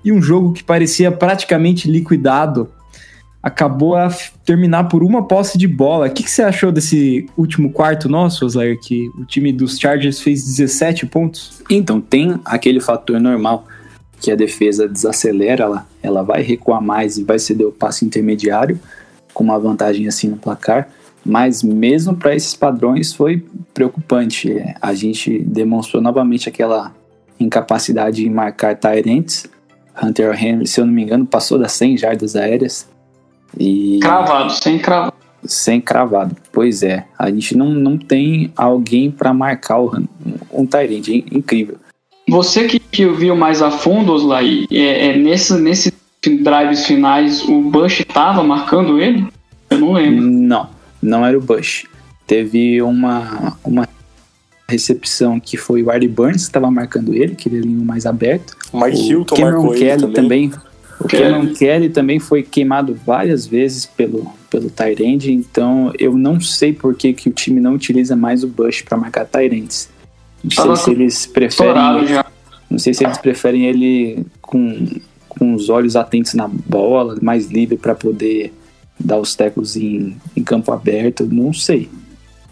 E 0.03 0.11
um 0.11 0.21
jogo 0.21 0.53
que 0.53 0.63
parecia 0.63 1.11
praticamente 1.11 1.91
liquidado 1.91 2.69
acabou 3.41 3.95
a 3.95 4.09
terminar 4.45 4.85
por 4.85 5.03
uma 5.03 5.27
posse 5.27 5.57
de 5.57 5.67
bola. 5.67 6.07
O 6.07 6.11
que, 6.11 6.23
que 6.23 6.31
você 6.31 6.41
achou 6.41 6.71
desse 6.71 7.25
último 7.37 7.71
quarto 7.71 8.09
nosso, 8.09 8.45
Osler, 8.45 8.79
que 8.79 9.09
o 9.17 9.25
time 9.25 9.53
dos 9.53 9.79
Chargers 9.79 10.19
fez 10.19 10.43
17 10.43 11.05
pontos? 11.05 11.61
Então, 11.69 12.01
tem 12.01 12.39
aquele 12.43 12.79
fator 12.79 13.19
normal 13.19 13.65
que 14.19 14.31
a 14.31 14.35
defesa 14.35 14.87
desacelera, 14.87 15.63
ela, 15.63 15.87
ela 16.01 16.23
vai 16.23 16.41
recuar 16.41 16.81
mais 16.81 17.17
e 17.17 17.23
vai 17.23 17.37
ceder 17.39 17.67
o 17.67 17.71
passe 17.71 18.03
intermediário 18.03 18.79
com 19.33 19.43
uma 19.43 19.59
vantagem 19.59 20.07
assim 20.07 20.27
no 20.27 20.37
placar, 20.37 20.89
mas 21.23 21.61
mesmo 21.61 22.15
para 22.15 22.35
esses 22.35 22.55
padrões 22.55 23.13
foi 23.13 23.45
preocupante. 23.71 24.55
A 24.81 24.95
gente 24.95 25.39
demonstrou 25.39 26.01
novamente 26.01 26.49
aquela 26.49 26.91
incapacidade 27.39 28.23
de 28.23 28.29
marcar 28.29 28.75
Tyrants. 28.75 29.45
Hunter 30.01 30.43
Henry, 30.43 30.65
se 30.65 30.79
eu 30.79 30.85
não 30.85 30.93
me 30.93 31.03
engano, 31.03 31.25
passou 31.25 31.59
das 31.59 31.73
100 31.73 31.97
jardas 31.97 32.35
aéreas. 32.35 32.87
E... 33.59 33.99
Cravado, 34.01 34.51
sem 34.51 34.79
cravado. 34.79 35.13
Sem 35.43 35.79
cravado, 35.79 36.35
pois 36.51 36.83
é. 36.83 37.05
A 37.17 37.29
gente 37.29 37.55
não, 37.55 37.69
não 37.69 37.97
tem 37.97 38.51
alguém 38.55 39.09
para 39.09 39.33
marcar 39.33 39.79
o, 39.79 40.03
um 40.51 40.65
Tyrant, 40.65 41.07
incrível. 41.07 41.77
Você 42.27 42.65
que, 42.65 42.79
que 42.79 43.07
viu 43.07 43.35
mais 43.35 43.61
a 43.61 43.71
fundo, 43.71 44.11
Oslai, 44.11 44.65
é, 44.69 45.07
é, 45.07 45.17
nesse, 45.17 45.53
nesse 45.59 45.93
drives 46.21 46.85
finais 46.85 47.41
o 47.43 47.61
Bush 47.61 48.01
estava 48.01 48.43
marcando 48.43 48.99
ele? 48.99 49.25
Eu 49.69 49.79
não 49.79 49.93
lembro. 49.93 50.21
Não, 50.21 50.69
não 51.01 51.25
era 51.25 51.37
o 51.37 51.41
Bush. 51.41 51.85
Teve 52.25 52.81
uma, 52.81 53.57
uma 53.63 53.87
recepção 54.67 55.39
que 55.39 55.55
foi 55.55 55.81
o 55.81 55.89
Artie 55.89 56.09
Burns 56.09 56.43
que 56.43 56.49
estava 56.49 56.69
marcando 56.69 57.13
ele, 57.13 57.35
que 57.35 57.47
ele 57.47 57.65
é 57.65 57.85
mais 57.85 58.05
aberto. 58.05 58.57
Mike 58.73 58.97
o 58.97 59.11
Hilton 59.11 59.35
Cameron 59.35 59.61
marcou 59.61 59.77
Kelly 59.77 59.91
ele 59.91 60.01
também. 60.13 60.49
também. 60.49 60.66
O 60.99 61.07
Cameron 61.07 61.53
Kelly 61.53 61.89
também 61.89 62.19
foi 62.19 62.41
queimado 62.41 62.97
várias 63.05 63.45
vezes 63.45 63.85
pelo, 63.85 64.31
pelo 64.49 64.69
Tyrande, 64.69 65.31
então 65.31 65.93
eu 65.99 66.17
não 66.17 66.41
sei 66.41 66.73
por 66.73 66.95
que, 66.95 67.13
que 67.13 67.29
o 67.29 67.31
time 67.31 67.59
não 67.59 67.75
utiliza 67.75 68.15
mais 68.15 68.43
o 68.43 68.47
Bush 68.47 68.81
para 68.81 68.97
marcar 68.97 69.25
Tyrands. 69.25 69.89
Não 70.43 70.51
sei 70.51 70.75
se 70.75 70.91
eles 70.91 71.25
preferem. 71.25 71.73
Não 72.69 72.79
sei 72.79 72.93
se 72.93 73.03
eles 73.03 73.17
preferem 73.17 73.65
ele 73.65 74.25
com, 74.41 74.87
com 75.29 75.53
os 75.53 75.69
olhos 75.69 75.95
atentos 75.95 76.33
na 76.33 76.47
bola, 76.47 77.17
mais 77.21 77.47
livre 77.47 77.77
para 77.77 77.95
poder 77.95 78.53
dar 78.99 79.19
os 79.19 79.35
tecos 79.35 79.75
em, 79.77 80.17
em 80.35 80.43
campo 80.43 80.71
aberto, 80.71 81.25
não 81.25 81.53
sei. 81.53 81.89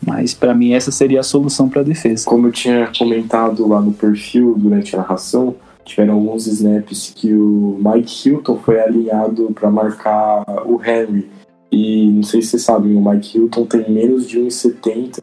Mas 0.06 0.34
para 0.34 0.54
mim 0.54 0.74
essa 0.74 0.92
seria 0.92 1.20
a 1.20 1.24
solução 1.24 1.68
para 1.68 1.82
a 1.82 1.84
defesa. 1.84 2.26
Como 2.26 2.48
eu 2.48 2.52
tinha 2.52 2.92
comentado 2.98 3.68
lá 3.68 3.82
no 3.82 3.92
perfil 3.92 4.56
durante 4.56 4.96
a 4.96 5.00
narração, 5.00 5.56
tiveram 5.86 6.16
alguns 6.16 6.48
snaps 6.48 7.14
que 7.16 7.34
o 7.34 7.80
Mike 7.80 8.30
Hilton 8.30 8.58
foi 8.58 8.80
alinhado 8.82 9.52
para 9.54 9.70
marcar 9.70 10.44
o 10.66 10.82
Henry. 10.84 11.30
E 11.72 12.08
não 12.08 12.24
sei 12.24 12.42
se 12.42 12.50
vocês 12.50 12.64
sabem, 12.64 12.96
o 12.96 13.10
Mike 13.10 13.38
Hilton 13.38 13.66
tem 13.66 13.90
menos 13.90 14.28
de 14.28 14.40
1,70 14.40 15.20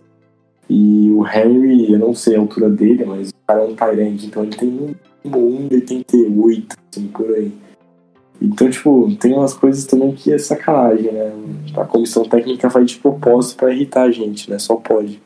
e 0.69 1.11
o 1.11 1.27
Henry, 1.27 1.93
eu 1.93 1.99
não 1.99 2.15
sei 2.15 2.37
a 2.37 2.41
altura 2.41 2.71
dele, 2.71 3.05
mas 3.05 3.29
o 3.29 3.35
cara 3.47 3.61
é 3.61 3.67
um 3.67 3.75
Tyrant, 3.75 4.25
então 4.25 4.43
ele 4.43 4.57
tem 4.57 4.97
1,88, 5.25 6.77
assim, 6.91 7.09
por 7.09 7.31
aí. 7.35 7.53
Então, 8.41 8.71
tipo, 8.71 9.15
tem 9.21 9.35
umas 9.35 9.55
coisas 9.55 9.85
também 9.85 10.13
que 10.13 10.33
é 10.33 10.39
sacanagem, 10.39 11.13
né? 11.13 11.33
A 11.77 11.85
comissão 11.85 12.25
técnica 12.25 12.71
faz 12.71 12.91
de 12.91 12.99
propósito 12.99 13.57
para 13.57 13.73
irritar 13.73 14.03
a 14.03 14.11
gente, 14.11 14.51
né? 14.51 14.59
Só 14.59 14.77
pode. 14.77 15.23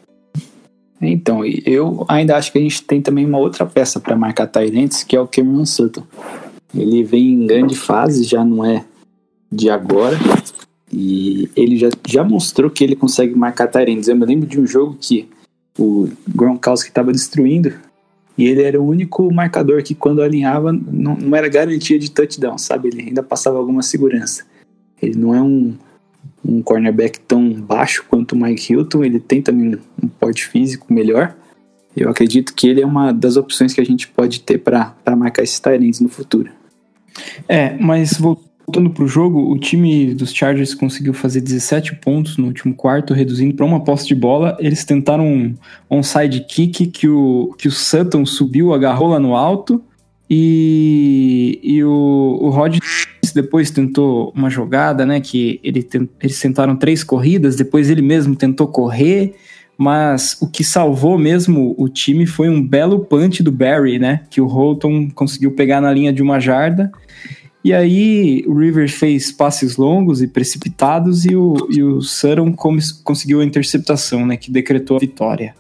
Então, 1.01 1.45
eu 1.45 2.05
ainda 2.09 2.37
acho 2.37 2.51
que 2.51 2.59
a 2.59 2.61
gente 2.61 2.83
tem 2.83 3.03
também 3.03 3.27
uma 3.27 3.39
outra 3.39 3.67
peça 3.67 4.01
para 4.01 4.17
marcar 4.17 4.47
Tyrants, 4.47 5.03
que 5.03 5.15
é 5.15 5.21
o 5.21 5.29
Cameron 5.29 5.67
Sutton. 5.67 6.03
Ele 6.75 7.03
vem 7.03 7.33
em 7.33 7.47
grande 7.47 7.75
fase, 7.75 8.25
já 8.25 8.45
não 8.45 8.65
é 8.65 8.85
de 9.53 9.69
agora. 9.69 10.17
E 10.93 11.51
ele 11.55 11.77
já, 11.77 11.89
já 12.07 12.25
mostrou 12.25 12.71
que 12.71 12.83
ele 12.83 12.97
consegue 12.97 13.35
marcar 13.35 13.67
Tyrants. 13.67 14.09
Eu 14.09 14.17
me 14.17 14.25
lembro 14.25 14.47
de 14.47 14.59
um 14.59 14.67
jogo 14.67 14.97
que 14.99 15.29
o 15.79 16.09
Gronkowski 16.29 16.89
estava 16.89 17.13
destruindo 17.13 17.73
e 18.39 18.47
ele 18.47 18.63
era 18.63 18.81
o 18.81 18.87
único 18.87 19.33
marcador 19.33 19.83
que 19.83 19.95
quando 19.95 20.23
alinhava 20.23 20.73
não, 20.73 21.17
não 21.17 21.37
era 21.37 21.49
garantia 21.49 21.99
de 21.99 22.11
touchdown, 22.11 22.59
sabe? 22.59 22.89
Ele 22.89 23.03
ainda 23.03 23.23
passava 23.23 23.59
alguma 23.59 23.83
segurança. 23.83 24.45
Ele 25.01 25.17
não 25.17 25.35
é 25.35 25.43
um, 25.43 25.75
um 26.47 26.63
cornerback 26.63 27.19
tão 27.21 27.53
baixo 27.53 28.05
quanto 28.09 28.33
o 28.33 28.39
Mike 28.39 28.73
Hilton, 28.73 29.05
ele 29.05 29.19
tem 29.19 29.43
também 29.43 29.79
um 30.03 30.09
porte 30.09 30.47
físico 30.47 30.93
melhor. 30.93 31.35
Eu 31.97 32.11
acredito 32.11 32.55
que 32.55 32.69
ele 32.69 32.83
é 32.83 32.87
uma 32.87 33.13
das 33.13 33.37
opções 33.37 33.73
que 33.73 33.81
a 33.81 33.85
gente 33.85 34.07
pode 34.09 34.41
ter 34.41 34.59
para 34.59 34.95
marcar 35.17 35.43
esses 35.43 35.59
Tyrants 35.59 36.01
no 36.01 36.09
futuro. 36.09 36.51
É, 37.49 37.75
mas 37.81 38.19
voltando 38.19 38.91
para 38.91 39.03
o 39.03 39.09
jogo, 39.09 39.51
o 39.51 39.59
time 39.59 40.15
dos 40.15 40.33
Chargers 40.33 40.75
conseguiu 40.75 41.15
fazer 41.15 41.41
17 41.41 41.97
pontos 41.97 42.37
no 42.37 42.47
último 42.47 42.75
quarto, 42.75 43.15
reduzindo 43.15 43.55
para 43.55 43.65
uma 43.65 43.83
posse 43.83 44.07
de 44.07 44.15
bola. 44.15 44.57
Eles 44.61 44.85
tentaram 44.85 45.27
um 45.27 45.55
onside 45.89 46.41
kick 46.41 46.87
que 46.89 47.09
o, 47.09 47.55
que 47.57 47.67
o 47.67 47.73
Sutton 47.73 48.27
subiu, 48.27 48.75
agarrou 48.75 49.09
lá 49.09 49.19
no 49.19 49.35
alto. 49.35 49.83
E, 50.29 51.61
e 51.63 51.85
o, 51.85 52.39
o 52.41 52.51
Rod 52.51 52.79
depois 53.33 53.71
tentou 53.71 54.33
uma 54.35 54.51
jogada, 54.51 55.07
né? 55.07 55.21
Que 55.21 55.61
ele 55.63 55.83
tent, 55.83 56.09
eles 56.21 56.41
tentaram 56.41 56.77
três 56.77 57.03
corridas, 57.05 57.57
depois 57.57 57.91
ele 57.91 58.03
mesmo 58.03 58.35
tentou 58.35 58.67
correr, 58.69 59.35
mas 59.79 60.37
o 60.41 60.49
que 60.49 60.65
salvou 60.65 61.19
mesmo 61.19 61.75
o 61.79 61.89
time 61.89 62.27
foi 62.27 62.49
um 62.49 62.67
belo 62.67 63.01
punch 63.01 63.43
do 63.43 63.53
Barry, 63.53 63.99
né? 63.99 64.23
Que 64.31 64.41
o 64.41 64.47
Holton 64.47 65.11
conseguiu 65.11 65.53
pegar 65.53 65.81
na 65.81 65.93
linha 65.93 66.13
de 66.13 66.23
uma 66.23 66.41
jarda. 66.41 66.91
E 67.67 67.75
aí 67.75 68.45
o 68.47 68.57
Rivers 68.57 68.93
fez 68.93 69.33
passes 69.33 69.77
longos 69.77 70.23
e 70.23 70.29
precipitados 70.29 71.25
e 71.25 71.35
o, 71.35 71.57
e 71.69 71.83
o 71.83 72.01
Sutton 72.01 72.55
conseguiu 73.03 73.41
a 73.41 73.45
interceptação, 73.45 74.25
né? 74.25 74.37
Que 74.37 74.53
decretou 74.53 74.97
a 74.97 75.01
vitória. 75.01 75.53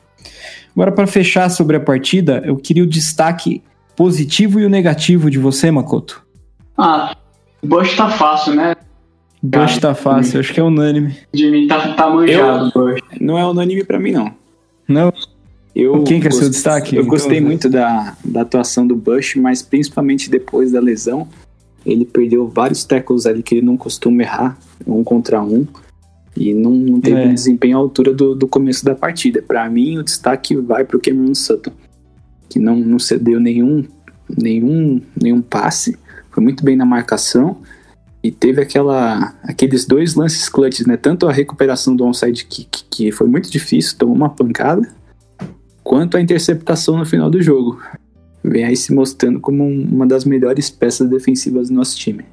Agora, 0.72 0.92
para 0.92 1.06
fechar 1.06 1.48
sobre 1.48 1.76
a 1.76 1.80
partida, 1.80 2.42
eu 2.44 2.56
queria 2.56 2.84
o 2.84 2.86
destaque 2.86 3.62
positivo 3.96 4.60
e 4.60 4.64
o 4.64 4.68
negativo 4.68 5.30
de 5.30 5.38
você, 5.38 5.70
Makoto. 5.70 6.22
Ah, 6.76 7.16
Bush 7.62 7.96
tá 7.96 8.10
fácil, 8.10 8.54
né? 8.54 8.74
Bush 9.42 9.78
tá 9.78 9.94
fácil, 9.94 10.40
acho 10.40 10.52
que 10.52 10.60
é 10.60 10.62
unânime. 10.62 11.16
Jimmy 11.32 11.66
tá, 11.66 11.94
tá 11.94 12.10
manjado, 12.10 12.72
eu, 12.74 12.82
Bush. 12.82 13.00
Não 13.20 13.38
é 13.38 13.46
unânime 13.46 13.84
pra 13.84 13.98
mim, 13.98 14.12
não. 14.12 14.32
Não? 14.88 15.12
Eu 15.74 16.04
Quem 16.04 16.20
que 16.20 16.28
é 16.28 16.30
seu 16.30 16.48
destaque? 16.48 16.96
Eu 16.96 17.02
então, 17.02 17.10
gostei 17.10 17.40
muito 17.40 17.68
da, 17.68 18.16
da 18.24 18.40
atuação 18.40 18.86
do 18.86 18.96
Bush, 18.96 19.36
mas 19.36 19.60
principalmente 19.62 20.30
depois 20.30 20.72
da 20.72 20.80
lesão. 20.80 21.28
Ele 21.84 22.04
perdeu 22.04 22.48
vários 22.48 22.82
tackles 22.84 23.26
ali 23.26 23.42
que 23.42 23.56
ele 23.56 23.66
não 23.66 23.76
costuma 23.76 24.22
errar, 24.22 24.58
um 24.86 25.04
contra 25.04 25.40
um. 25.40 25.66
E 26.36 26.52
não, 26.52 26.72
não 26.72 27.00
teve 27.00 27.20
é. 27.20 27.26
um 27.26 27.34
desempenho 27.34 27.76
à 27.76 27.80
altura 27.80 28.12
do, 28.12 28.34
do 28.34 28.48
começo 28.48 28.84
da 28.84 28.94
partida. 28.94 29.40
Para 29.40 29.68
mim, 29.70 29.98
o 29.98 30.02
destaque 30.02 30.56
vai 30.56 30.84
pro 30.84 31.00
Cameron 31.00 31.34
Sutton, 31.34 31.72
que 32.48 32.58
não, 32.58 32.76
não 32.76 32.98
cedeu 32.98 33.38
nenhum, 33.38 33.84
nenhum, 34.36 35.00
nenhum 35.20 35.40
passe 35.40 35.96
foi 36.36 36.44
muito 36.44 36.62
bem 36.62 36.76
na 36.76 36.84
marcação 36.84 37.56
e 38.22 38.30
teve 38.30 38.60
aquela, 38.60 39.32
aqueles 39.42 39.86
dois 39.86 40.14
lances 40.14 40.50
clutches, 40.50 40.84
né? 40.84 40.94
Tanto 40.94 41.26
a 41.26 41.32
recuperação 41.32 41.96
do 41.96 42.04
onside 42.04 42.44
kick, 42.44 42.84
que 42.90 43.10
foi 43.10 43.26
muito 43.26 43.50
difícil, 43.50 43.96
tomou 43.96 44.14
uma 44.14 44.28
pancada, 44.28 44.86
quanto 45.82 46.18
a 46.18 46.20
interceptação 46.20 46.98
no 46.98 47.06
final 47.06 47.30
do 47.30 47.40
jogo. 47.40 47.80
Vem 48.44 48.66
aí 48.66 48.76
se 48.76 48.92
mostrando 48.92 49.40
como 49.40 49.66
uma 49.66 50.06
das 50.06 50.26
melhores 50.26 50.68
peças 50.68 51.08
defensivas 51.08 51.70
do 51.70 51.74
nosso 51.74 51.96
time. 51.96 52.26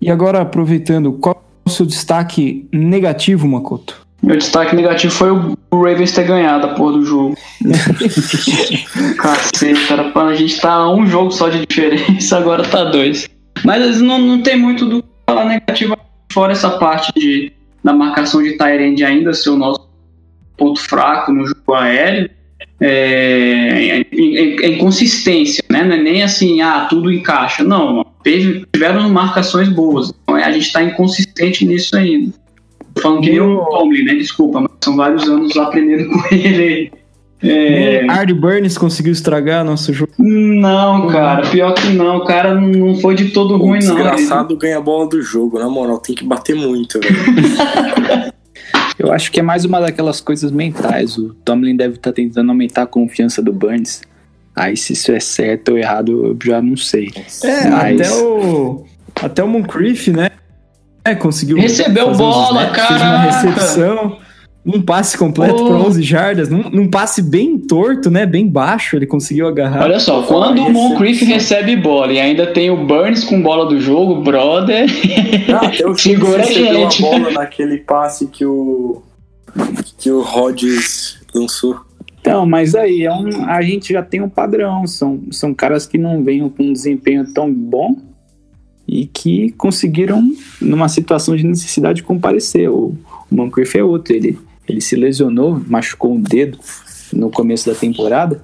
E 0.00 0.10
agora, 0.10 0.40
aproveitando, 0.40 1.12
qual 1.12 1.40
é 1.64 1.68
o 1.68 1.70
seu 1.70 1.86
destaque 1.86 2.68
negativo, 2.72 3.46
Makoto? 3.46 4.04
Meu 4.20 4.36
destaque 4.36 4.74
negativo 4.74 5.14
foi 5.14 5.30
o 5.30 5.56
Ravens 5.70 6.10
ter 6.10 6.24
ganhado 6.24 6.66
a 6.66 6.74
porra 6.74 6.94
do 6.94 7.04
jogo. 7.04 7.36
Cacete, 9.16 9.92
era 9.92 10.10
pra 10.10 10.24
a 10.24 10.34
gente 10.34 10.60
tá 10.60 10.72
a 10.72 10.92
um 10.92 11.06
jogo 11.06 11.30
só 11.30 11.48
de 11.48 11.64
diferença, 11.64 12.36
agora 12.36 12.64
tá 12.64 12.84
dois. 12.84 13.28
Mas 13.64 14.00
não, 14.00 14.18
não 14.18 14.42
tem 14.42 14.58
muito 14.58 14.84
do 14.86 15.02
que 15.02 15.08
falar 15.26 15.46
negativo, 15.46 15.96
fora 16.32 16.52
essa 16.52 16.70
parte 16.78 17.12
de, 17.16 17.52
da 17.82 17.92
marcação 17.92 18.42
de 18.42 18.58
Tyrande 18.58 19.04
ainda 19.04 19.32
ser 19.32 19.50
o 19.50 19.56
nosso 19.56 19.88
ponto 20.56 20.80
fraco 20.80 21.32
no 21.32 21.46
jogo 21.46 21.74
aéreo. 21.74 22.30
É, 22.80 24.00
é, 24.00 24.06
é, 24.12 24.68
inconsistência, 24.68 25.64
né? 25.70 25.84
Não 25.84 25.94
é 25.94 26.02
nem 26.02 26.22
assim, 26.22 26.60
ah, 26.60 26.86
tudo 26.90 27.10
encaixa. 27.10 27.64
Não, 27.64 28.04
teve, 28.22 28.66
tiveram 28.72 29.08
marcações 29.08 29.68
boas. 29.68 30.12
Então 30.22 30.34
a 30.34 30.50
gente 30.50 30.66
está 30.66 30.82
inconsistente 30.82 31.64
nisso 31.64 31.96
ainda. 31.96 32.32
Falando 33.00 33.22
que 33.22 33.30
nem 33.30 33.40
o 33.40 33.64
Tomlin, 33.64 34.04
né? 34.04 34.14
Desculpa, 34.14 34.60
mas 34.60 34.70
são 34.82 34.96
vários 34.96 35.28
anos 35.28 35.56
aprendendo 35.56 36.10
com 36.10 36.34
ele. 36.34 36.92
É... 37.44 38.06
Ard 38.08 38.32
Burns 38.32 38.78
conseguiu 38.78 39.12
estragar 39.12 39.64
nosso 39.64 39.92
jogo. 39.92 40.12
Não, 40.18 41.08
cara, 41.08 41.42
pior 41.48 41.72
que 41.74 41.88
não. 41.88 42.18
O 42.18 42.24
cara 42.24 42.54
não 42.54 42.96
foi 42.96 43.14
de 43.14 43.30
todo 43.30 43.54
o 43.54 43.58
ruim, 43.58 43.80
não. 43.84 43.94
Desgraçado 43.94 44.56
ganha 44.56 44.78
a 44.78 44.80
bola 44.80 45.08
do 45.08 45.20
jogo, 45.22 45.58
na 45.58 45.68
moral, 45.68 45.98
tem 45.98 46.14
que 46.14 46.24
bater 46.24 46.54
muito, 46.54 46.98
Eu 48.96 49.12
acho 49.12 49.32
que 49.32 49.40
é 49.40 49.42
mais 49.42 49.64
uma 49.64 49.80
daquelas 49.80 50.20
coisas 50.20 50.52
mentais. 50.52 51.18
O 51.18 51.34
Tomlin 51.44 51.76
deve 51.76 51.96
estar 51.96 52.10
tá 52.10 52.14
tentando 52.14 52.48
aumentar 52.50 52.82
a 52.82 52.86
confiança 52.86 53.42
do 53.42 53.52
Burns. 53.52 54.02
Aí 54.54 54.76
se 54.76 54.92
isso 54.92 55.10
é 55.10 55.18
certo 55.18 55.72
ou 55.72 55.78
errado, 55.78 56.26
eu 56.26 56.38
já 56.42 56.62
não 56.62 56.76
sei. 56.76 57.10
É, 57.42 57.68
Mas... 57.68 58.00
até 58.00 58.12
o. 58.22 58.84
Até 59.20 59.44
o 59.44 59.48
Moncrief, 59.48 60.08
né? 60.08 60.30
É, 61.04 61.14
conseguiu. 61.14 61.58
Recebeu 61.58 62.12
bola, 62.14 62.70
cara. 62.70 62.88
Fez 62.88 63.02
uma 63.02 63.18
recepção. 63.18 64.18
Um 64.66 64.80
passe 64.80 65.18
completo 65.18 65.62
oh. 65.62 65.66
para 65.66 65.76
11 65.76 66.02
jardas, 66.02 66.48
num, 66.48 66.70
num, 66.70 66.88
passe 66.88 67.20
bem 67.20 67.58
torto, 67.58 68.10
né? 68.10 68.24
Bem 68.24 68.48
baixo, 68.48 68.96
ele 68.96 69.06
conseguiu 69.06 69.46
agarrar. 69.46 69.84
Olha 69.84 70.00
só, 70.00 70.22
quando 70.22 70.62
o 70.62 70.70
Moncrief 70.70 71.22
recebe 71.22 71.76
bola 71.76 72.12
e 72.12 72.18
ainda 72.18 72.46
tem 72.46 72.70
o 72.70 72.86
Burns 72.86 73.24
com 73.24 73.42
bola 73.42 73.66
do 73.66 73.78
jogo, 73.78 74.22
brother. 74.22 74.86
Ah, 75.52 75.88
o 75.88 75.94
segura 75.98 76.42
a 76.42 76.46
gente. 76.46 77.04
a 77.04 77.10
bola 77.10 77.30
naquele 77.32 77.78
passe 77.78 78.26
que 78.26 78.46
o 78.46 79.02
que 79.98 80.10
o 80.10 80.22
Rodgers 80.22 81.18
lançou. 81.34 81.80
Então, 82.20 82.46
mas 82.46 82.74
aí 82.74 83.04
é 83.04 83.12
um, 83.12 83.44
a 83.44 83.60
gente 83.60 83.92
já 83.92 84.02
tem 84.02 84.22
um 84.22 84.28
padrão. 84.28 84.86
São, 84.86 85.20
são 85.30 85.52
caras 85.52 85.86
que 85.86 85.98
não 85.98 86.24
vêm 86.24 86.48
com 86.48 86.62
um 86.62 86.72
desempenho 86.72 87.32
tão 87.34 87.52
bom 87.52 87.96
e 88.88 89.06
que 89.06 89.52
conseguiram, 89.52 90.22
numa 90.60 90.88
situação 90.88 91.36
de 91.36 91.44
necessidade, 91.44 92.02
comparecer. 92.02 92.70
O, 92.70 92.96
o 93.30 93.34
Moncrief 93.34 93.76
é 93.76 93.84
outro. 93.84 94.14
Ele, 94.14 94.38
ele 94.68 94.80
se 94.80 94.96
lesionou, 94.96 95.60
machucou 95.66 96.14
um 96.14 96.20
dedo 96.20 96.58
no 97.12 97.30
começo 97.30 97.68
da 97.68 97.74
temporada. 97.74 98.42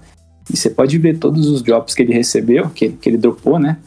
E 0.52 0.56
você 0.56 0.68
pode 0.68 0.98
ver 0.98 1.18
todos 1.18 1.48
os 1.48 1.62
drops 1.62 1.94
que 1.94 2.02
ele 2.02 2.12
recebeu, 2.12 2.68
que, 2.70 2.88
que 2.88 3.09
ele 3.09 3.16
dropou, 3.16 3.59
né? 3.59 3.78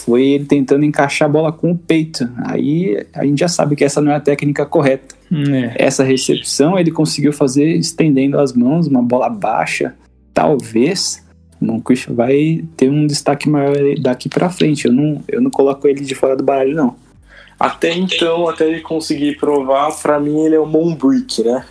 Foi 0.00 0.24
ele 0.24 0.44
tentando 0.44 0.84
encaixar 0.84 1.28
a 1.28 1.32
bola 1.32 1.52
com 1.52 1.72
o 1.72 1.78
peito. 1.78 2.28
Aí 2.44 3.04
a 3.12 3.24
gente 3.24 3.40
já 3.40 3.48
sabe 3.48 3.76
que 3.76 3.84
essa 3.84 4.00
não 4.00 4.12
é 4.12 4.16
a 4.16 4.20
técnica 4.20 4.64
correta. 4.64 5.14
É. 5.30 5.84
Essa 5.84 6.04
recepção 6.04 6.78
ele 6.78 6.90
conseguiu 6.90 7.32
fazer 7.32 7.74
estendendo 7.74 8.38
as 8.38 8.52
mãos, 8.52 8.86
uma 8.86 9.02
bola 9.02 9.28
baixa. 9.28 9.94
Talvez 10.32 11.22
o 11.60 11.64
Moncrief 11.64 12.06
vai 12.12 12.64
ter 12.76 12.88
um 12.88 13.06
destaque 13.06 13.48
maior 13.48 13.76
daqui 14.00 14.28
para 14.28 14.48
frente. 14.48 14.86
Eu 14.86 14.92
não, 14.92 15.22
eu 15.28 15.40
não 15.40 15.50
coloco 15.50 15.86
ele 15.88 16.00
de 16.00 16.14
fora 16.14 16.36
do 16.36 16.44
baralho, 16.44 16.74
não. 16.74 16.96
Até 17.58 17.92
então, 17.92 18.48
até 18.48 18.68
ele 18.68 18.80
conseguir 18.80 19.36
provar, 19.36 19.90
para 20.00 20.20
mim 20.20 20.44
ele 20.44 20.54
é 20.54 20.60
o 20.60 20.66
Monbrick, 20.66 21.42
né? 21.42 21.64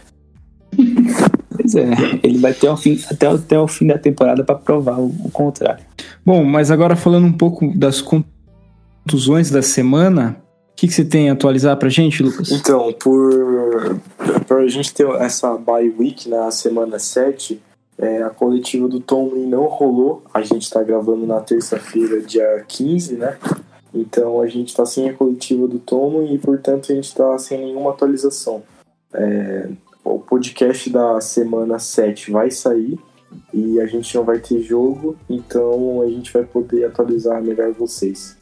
Pois 1.55 1.75
é, 1.75 1.89
ele 2.23 2.37
vai 2.39 2.53
ter 2.53 2.75
fim, 2.77 2.99
até, 3.09 3.27
até 3.27 3.59
o 3.59 3.67
fim 3.67 3.87
da 3.87 3.97
temporada 3.97 4.43
para 4.43 4.55
provar 4.55 4.99
o, 4.99 5.07
o, 5.07 5.31
contrário. 5.31 5.83
Bom, 6.25 6.43
mas 6.43 6.71
agora 6.71 6.95
falando 6.95 7.25
um 7.25 7.33
pouco 7.33 7.71
das 7.75 8.01
contusões 8.01 9.49
da 9.49 9.61
semana, 9.61 10.41
o 10.71 10.75
que, 10.75 10.87
que 10.87 10.93
você 10.93 11.05
tem 11.05 11.29
a 11.29 11.33
atualizar 11.33 11.77
pra 11.77 11.89
gente, 11.89 12.21
Lucas? 12.21 12.51
Então, 12.51 12.93
por, 12.93 13.99
por 14.45 14.59
a 14.59 14.67
gente 14.67 14.93
ter 14.93 15.07
essa 15.21 15.57
bye 15.57 15.89
week 15.97 16.29
na 16.29 16.51
semana 16.51 16.99
7, 16.99 17.59
é, 17.97 18.21
a 18.21 18.29
coletiva 18.29 18.87
do 18.87 18.99
Tomlin 18.99 19.47
não 19.47 19.65
rolou. 19.65 20.23
A 20.33 20.41
gente 20.41 20.63
está 20.63 20.83
gravando 20.83 21.25
na 21.25 21.39
terça-feira, 21.39 22.21
dia 22.21 22.63
15, 22.67 23.15
né? 23.15 23.37
Então 23.93 24.41
a 24.41 24.47
gente 24.47 24.69
está 24.69 24.85
sem 24.85 25.09
a 25.09 25.13
coletiva 25.13 25.67
do 25.67 25.79
Tomlin 25.79 26.33
e, 26.33 26.37
portanto, 26.37 26.91
a 26.91 26.95
gente 26.95 27.05
está 27.05 27.37
sem 27.37 27.59
nenhuma 27.59 27.91
atualização. 27.91 28.63
É, 29.13 29.69
o 30.03 30.19
podcast 30.19 30.89
da 30.89 31.19
semana 31.21 31.79
7 31.79 32.31
vai 32.31 32.51
sair 32.51 32.97
e 33.53 33.79
a 33.79 33.85
gente 33.85 34.15
não 34.15 34.23
vai 34.23 34.39
ter 34.39 34.61
jogo, 34.61 35.17
então 35.29 36.01
a 36.01 36.07
gente 36.07 36.31
vai 36.31 36.43
poder 36.43 36.85
atualizar 36.85 37.41
melhor 37.41 37.73
vocês. 37.73 38.37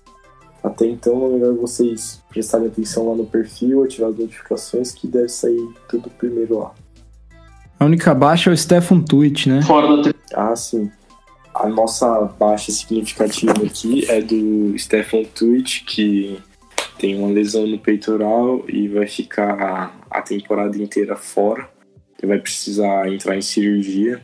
Até 0.63 0.87
então 0.87 1.25
é 1.25 1.29
melhor 1.29 1.53
vocês 1.53 2.21
prestarem 2.29 2.67
atenção 2.67 3.09
lá 3.09 3.15
no 3.15 3.25
perfil, 3.25 3.83
ativar 3.83 4.09
as 4.09 4.17
notificações 4.17 4.91
que 4.91 5.07
deve 5.07 5.29
sair 5.29 5.69
tudo 5.87 6.09
primeiro 6.09 6.59
lá. 6.59 6.73
A 7.79 7.85
única 7.85 8.15
baixa 8.15 8.49
é 8.49 8.53
o 8.53 8.57
Stefan 8.57 9.01
Twitch, 9.01 9.47
né? 9.47 9.61
Fora 9.61 10.01
da 10.01 10.11
Ah, 10.33 10.55
sim. 10.55 10.89
A 11.55 11.69
nossa 11.69 12.21
baixa 12.37 12.69
significativa 12.69 13.53
aqui 13.65 14.05
é 14.11 14.21
do 14.21 14.77
Stefan 14.77 15.23
Twitch, 15.23 15.85
que 15.85 16.37
tem 16.99 17.17
uma 17.17 17.29
lesão 17.29 17.65
no 17.65 17.79
peitoral 17.79 18.65
e 18.67 18.89
vai 18.89 19.07
ficar 19.07 19.97
a 20.11 20.21
temporada 20.21 20.77
inteira 20.77 21.15
fora. 21.15 21.69
Ele 22.19 22.27
vai 22.27 22.39
precisar 22.39 23.07
entrar 23.07 23.37
em 23.37 23.41
cirurgia. 23.41 24.21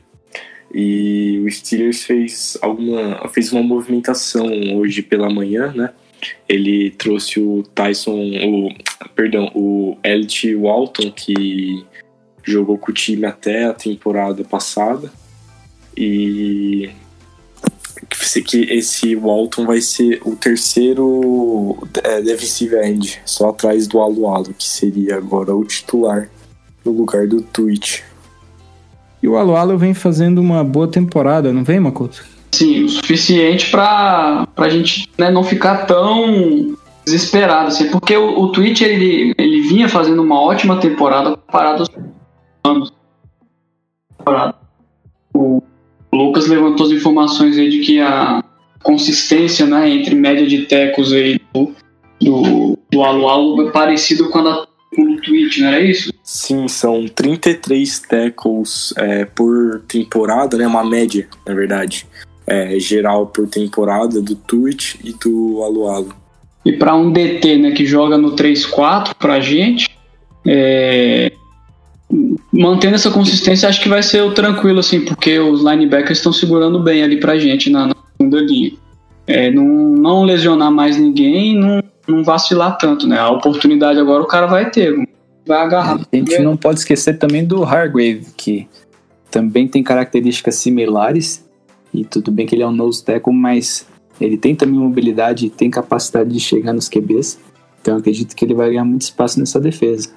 E 0.73 1.41
o 1.45 1.49
Steelers 1.49 2.03
fez 2.03 2.57
alguma 2.61 3.29
fez 3.29 3.53
uma 3.53 3.63
movimentação 3.63 4.47
hoje 4.75 5.01
pela 5.01 5.29
manhã, 5.29 5.71
né? 5.73 5.91
Ele 6.49 6.91
trouxe 6.91 7.39
o 7.39 7.63
Tyson, 7.73 8.11
o 8.43 8.69
perdão, 9.15 9.49
o 9.55 9.97
Elliot 10.03 10.53
Walton 10.55 11.09
que 11.11 11.85
jogou 12.43 12.77
com 12.77 12.91
o 12.91 12.93
time 12.93 13.25
até 13.25 13.65
a 13.65 13.73
temporada 13.73 14.43
passada. 14.43 15.09
E 15.95 16.89
que 18.41 18.71
esse 18.71 19.15
Walton 19.15 19.65
vai 19.65 19.81
ser 19.81 20.21
o 20.25 20.35
terceiro 20.35 21.77
é, 22.03 22.21
defensive 22.21 22.75
end, 22.75 23.21
só 23.25 23.49
atrás 23.49 23.87
do 23.87 23.99
Alualo, 23.99 24.53
que 24.53 24.67
seria 24.67 25.17
agora 25.17 25.55
o 25.55 25.63
titular 25.63 26.29
no 26.83 26.91
lugar 26.91 27.27
do 27.27 27.41
Twitch. 27.41 28.01
E 29.21 29.27
o 29.27 29.37
Alualo 29.37 29.77
vem 29.77 29.93
fazendo 29.93 30.39
uma 30.39 30.63
boa 30.63 30.87
temporada, 30.87 31.53
não 31.53 31.63
vem, 31.63 31.79
Makoto? 31.79 32.23
Sim, 32.51 32.83
o 32.83 32.89
suficiente 32.89 33.69
para 33.69 34.47
a 34.57 34.69
gente 34.69 35.09
né, 35.17 35.31
não 35.31 35.43
ficar 35.43 35.85
tão 35.85 36.75
desesperado, 37.05 37.67
assim, 37.67 37.89
porque 37.89 38.15
o, 38.15 38.39
o 38.39 38.51
Twitch 38.51 38.81
ele, 38.81 39.33
ele 39.37 39.61
vinha 39.61 39.87
fazendo 39.87 40.21
uma 40.21 40.39
ótima 40.41 40.79
temporada 40.79 41.35
comparado 41.37 41.83
aos 41.83 41.89
anos. 42.63 42.93
O 45.33 45.61
Lucas 46.25 46.47
levantou 46.47 46.85
as 46.85 46.91
informações 46.91 47.57
aí 47.57 47.69
de 47.69 47.79
que 47.79 47.99
a 47.99 48.43
consistência 48.83 49.65
né, 49.65 49.89
entre 49.89 50.15
média 50.15 50.45
de 50.45 50.63
tecos 50.63 51.13
aí 51.13 51.39
do, 51.53 51.73
do, 52.19 52.77
do 52.91 53.03
Alu 53.03 53.67
é 53.67 53.71
parecido 53.71 54.29
com 54.29 54.39
a 54.39 54.43
da 54.43 54.71
com 54.95 55.03
o 55.03 55.21
Twitch, 55.21 55.59
não 55.59 55.67
era 55.69 55.79
isso? 55.79 56.11
Sim, 56.21 56.67
são 56.67 57.07
33 57.07 57.99
tackles 57.99 58.93
é, 58.97 59.25
por 59.25 59.81
temporada, 59.87 60.57
né? 60.57 60.67
Uma 60.67 60.83
média, 60.83 61.27
na 61.47 61.53
verdade. 61.53 62.05
É, 62.45 62.77
geral 62.77 63.27
por 63.27 63.47
temporada 63.47 64.21
do 64.21 64.35
Twitch 64.35 64.95
e 65.03 65.13
do 65.13 65.63
Alualo. 65.63 66.13
E 66.65 66.73
para 66.73 66.95
um 66.95 67.11
DT, 67.11 67.57
né, 67.57 67.71
que 67.71 67.85
joga 67.85 68.17
no 68.17 68.35
3-4 68.35 69.13
pra 69.17 69.39
gente, 69.39 69.89
é, 70.45 71.31
mantendo 72.51 72.95
essa 72.95 73.09
consistência, 73.09 73.69
acho 73.69 73.81
que 73.81 73.89
vai 73.89 74.03
ser 74.03 74.21
o 74.21 74.33
tranquilo, 74.33 74.79
assim, 74.79 75.05
porque 75.05 75.39
os 75.39 75.61
linebackers 75.61 76.17
estão 76.17 76.33
segurando 76.33 76.79
bem 76.79 77.03
ali 77.03 77.19
pra 77.19 77.37
gente 77.37 77.69
na, 77.69 77.87
na 77.87 77.95
segunda 78.17 78.41
linha. 78.41 78.73
É, 79.25 79.49
não, 79.49 79.65
não 79.65 80.23
lesionar 80.23 80.71
mais 80.71 80.97
ninguém, 80.97 81.57
não, 81.57 81.81
não 82.07 82.23
vacilar 82.23 82.77
tanto, 82.77 83.07
né? 83.07 83.17
A 83.17 83.29
oportunidade 83.29 83.99
agora 83.99 84.21
o 84.21 84.27
cara 84.27 84.47
vai 84.47 84.69
ter, 84.69 84.93
vai 85.45 85.61
agarrar. 85.61 86.01
A 86.11 86.15
gente 86.15 86.39
não 86.39 86.57
pode 86.57 86.79
esquecer 86.79 87.17
também 87.17 87.45
do 87.45 87.63
Hargrave, 87.63 88.25
que 88.35 88.67
também 89.29 89.67
tem 89.67 89.81
características 89.81 90.55
similares, 90.55 91.45
e 91.93 92.03
tudo 92.03 92.31
bem 92.31 92.45
que 92.45 92.55
ele 92.55 92.63
é 92.63 92.67
um 92.67 92.71
nose 92.71 93.03
tackle, 93.03 93.33
mas 93.33 93.87
ele 94.19 94.37
tem 94.37 94.55
também 94.55 94.77
mobilidade 94.77 95.45
e 95.45 95.49
tem 95.49 95.69
capacidade 95.69 96.29
de 96.29 96.39
chegar 96.39 96.73
nos 96.73 96.89
QBs, 96.89 97.39
então 97.81 97.97
acredito 97.97 98.35
que 98.35 98.43
ele 98.43 98.53
vai 98.53 98.69
ganhar 98.69 98.85
muito 98.85 99.03
espaço 99.03 99.39
nessa 99.39 99.59
defesa. 99.59 100.09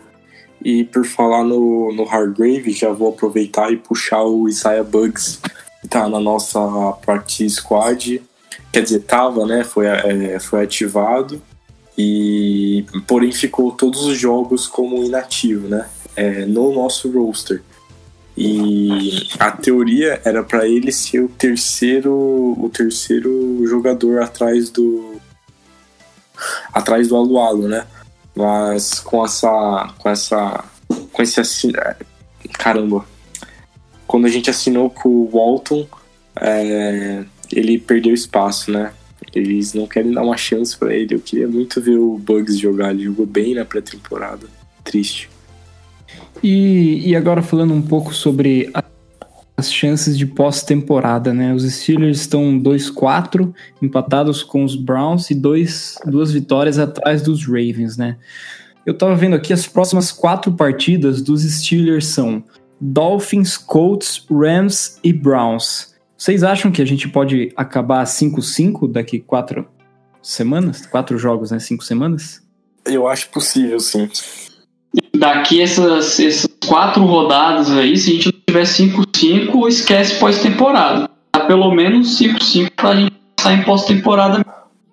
E 0.64 0.82
por 0.82 1.04
falar 1.04 1.44
no, 1.44 1.92
no 1.92 2.08
Hargrave, 2.08 2.72
já 2.72 2.90
vou 2.90 3.10
aproveitar 3.10 3.70
e 3.70 3.76
puxar 3.76 4.22
o 4.22 4.48
Isaiah 4.48 4.82
Bugs, 4.82 5.38
que 5.82 5.86
tá 5.86 6.08
na 6.08 6.18
nossa 6.18 6.58
practice 7.04 7.56
squad. 7.56 8.22
Quer 8.72 8.82
dizer, 8.82 9.00
tava, 9.00 9.44
né? 9.44 9.62
Foi, 9.62 9.86
é, 9.86 10.38
foi 10.40 10.62
ativado. 10.62 11.40
E 11.96 12.86
porém 13.06 13.30
ficou 13.30 13.72
todos 13.72 14.04
os 14.04 14.16
jogos 14.16 14.66
como 14.66 15.04
inativo, 15.04 15.68
né? 15.68 15.86
É, 16.16 16.46
no 16.46 16.72
nosso 16.72 17.10
roster. 17.10 17.62
E 18.36 19.28
a 19.38 19.50
teoria 19.50 20.20
era 20.24 20.42
para 20.42 20.66
ele 20.66 20.90
ser 20.90 21.20
o 21.20 21.28
terceiro, 21.28 22.12
o 22.12 22.68
terceiro 22.72 23.64
jogador 23.66 24.22
atrás 24.22 24.70
do 24.70 25.20
atrás 26.72 27.06
do 27.08 27.16
Alualo, 27.16 27.68
né? 27.68 27.86
Mas 28.34 29.00
com 29.00 29.24
essa. 29.24 29.94
com 29.98 30.08
essa. 30.08 30.64
com 31.12 31.22
esse 31.22 31.40
assin... 31.40 31.72
Caramba. 32.52 33.04
Quando 34.06 34.26
a 34.26 34.30
gente 34.30 34.50
assinou 34.50 34.90
com 34.90 35.08
o 35.08 35.30
Walton, 35.32 35.86
é, 36.40 37.24
ele 37.50 37.78
perdeu 37.78 38.12
espaço, 38.12 38.70
né? 38.70 38.92
Eles 39.32 39.72
não 39.74 39.86
querem 39.86 40.12
dar 40.12 40.22
uma 40.22 40.36
chance 40.36 40.76
para 40.76 40.94
ele. 40.94 41.14
Eu 41.14 41.20
queria 41.20 41.48
muito 41.48 41.80
ver 41.80 41.98
o 41.98 42.18
Bugs 42.18 42.58
jogar. 42.58 42.90
Ele 42.90 43.04
jogou 43.04 43.26
bem 43.26 43.54
na 43.54 43.64
pré-temporada. 43.64 44.46
Triste. 44.84 45.30
E, 46.42 47.08
e 47.08 47.16
agora 47.16 47.42
falando 47.42 47.72
um 47.72 47.82
pouco 47.82 48.14
sobre 48.14 48.70
a 48.74 48.82
as 49.56 49.72
chances 49.72 50.18
de 50.18 50.26
pós-temporada, 50.26 51.32
né? 51.32 51.54
Os 51.54 51.62
Steelers 51.62 52.20
estão 52.20 52.58
2-4, 52.58 53.54
empatados 53.80 54.42
com 54.42 54.64
os 54.64 54.74
Browns 54.74 55.30
e 55.30 55.34
dois, 55.34 55.96
duas 56.04 56.32
vitórias 56.32 56.78
atrás 56.78 57.22
dos 57.22 57.46
Ravens, 57.46 57.96
né? 57.96 58.16
Eu 58.84 58.94
tava 58.94 59.14
vendo 59.14 59.36
aqui 59.36 59.52
as 59.52 59.66
próximas 59.66 60.12
quatro 60.12 60.52
partidas 60.52 61.22
dos 61.22 61.42
Steelers 61.42 62.06
são 62.06 62.44
Dolphins, 62.80 63.56
Colts, 63.56 64.26
Rams 64.30 64.98
e 65.02 65.12
Browns. 65.12 65.94
Vocês 66.16 66.42
acham 66.42 66.70
que 66.70 66.82
a 66.82 66.84
gente 66.84 67.08
pode 67.08 67.52
acabar 67.56 68.04
5-5 68.04 68.90
daqui 68.90 69.20
quatro 69.20 69.66
semanas? 70.22 70.84
Quatro 70.86 71.16
jogos, 71.16 71.50
né? 71.50 71.58
Cinco 71.58 71.84
semanas? 71.84 72.42
Eu 72.84 73.06
acho 73.06 73.30
possível, 73.30 73.80
sim. 73.80 74.08
Daqui 75.16 75.60
essas, 75.60 76.20
essas 76.20 76.48
quatro 76.66 77.04
rodadas 77.04 77.70
aí, 77.70 77.96
se 77.96 78.10
a 78.10 78.14
gente 78.14 78.26
não 78.26 78.40
tiver 78.46 78.62
5-5, 78.62 79.68
esquece 79.68 80.18
pós-temporada. 80.18 81.10
Pelo 81.46 81.74
menos 81.74 82.18
5-5 82.20 82.70
pra 82.76 82.94
gente 82.94 83.12
pensar 83.36 83.54
em 83.54 83.64
pós-temporada. 83.64 84.44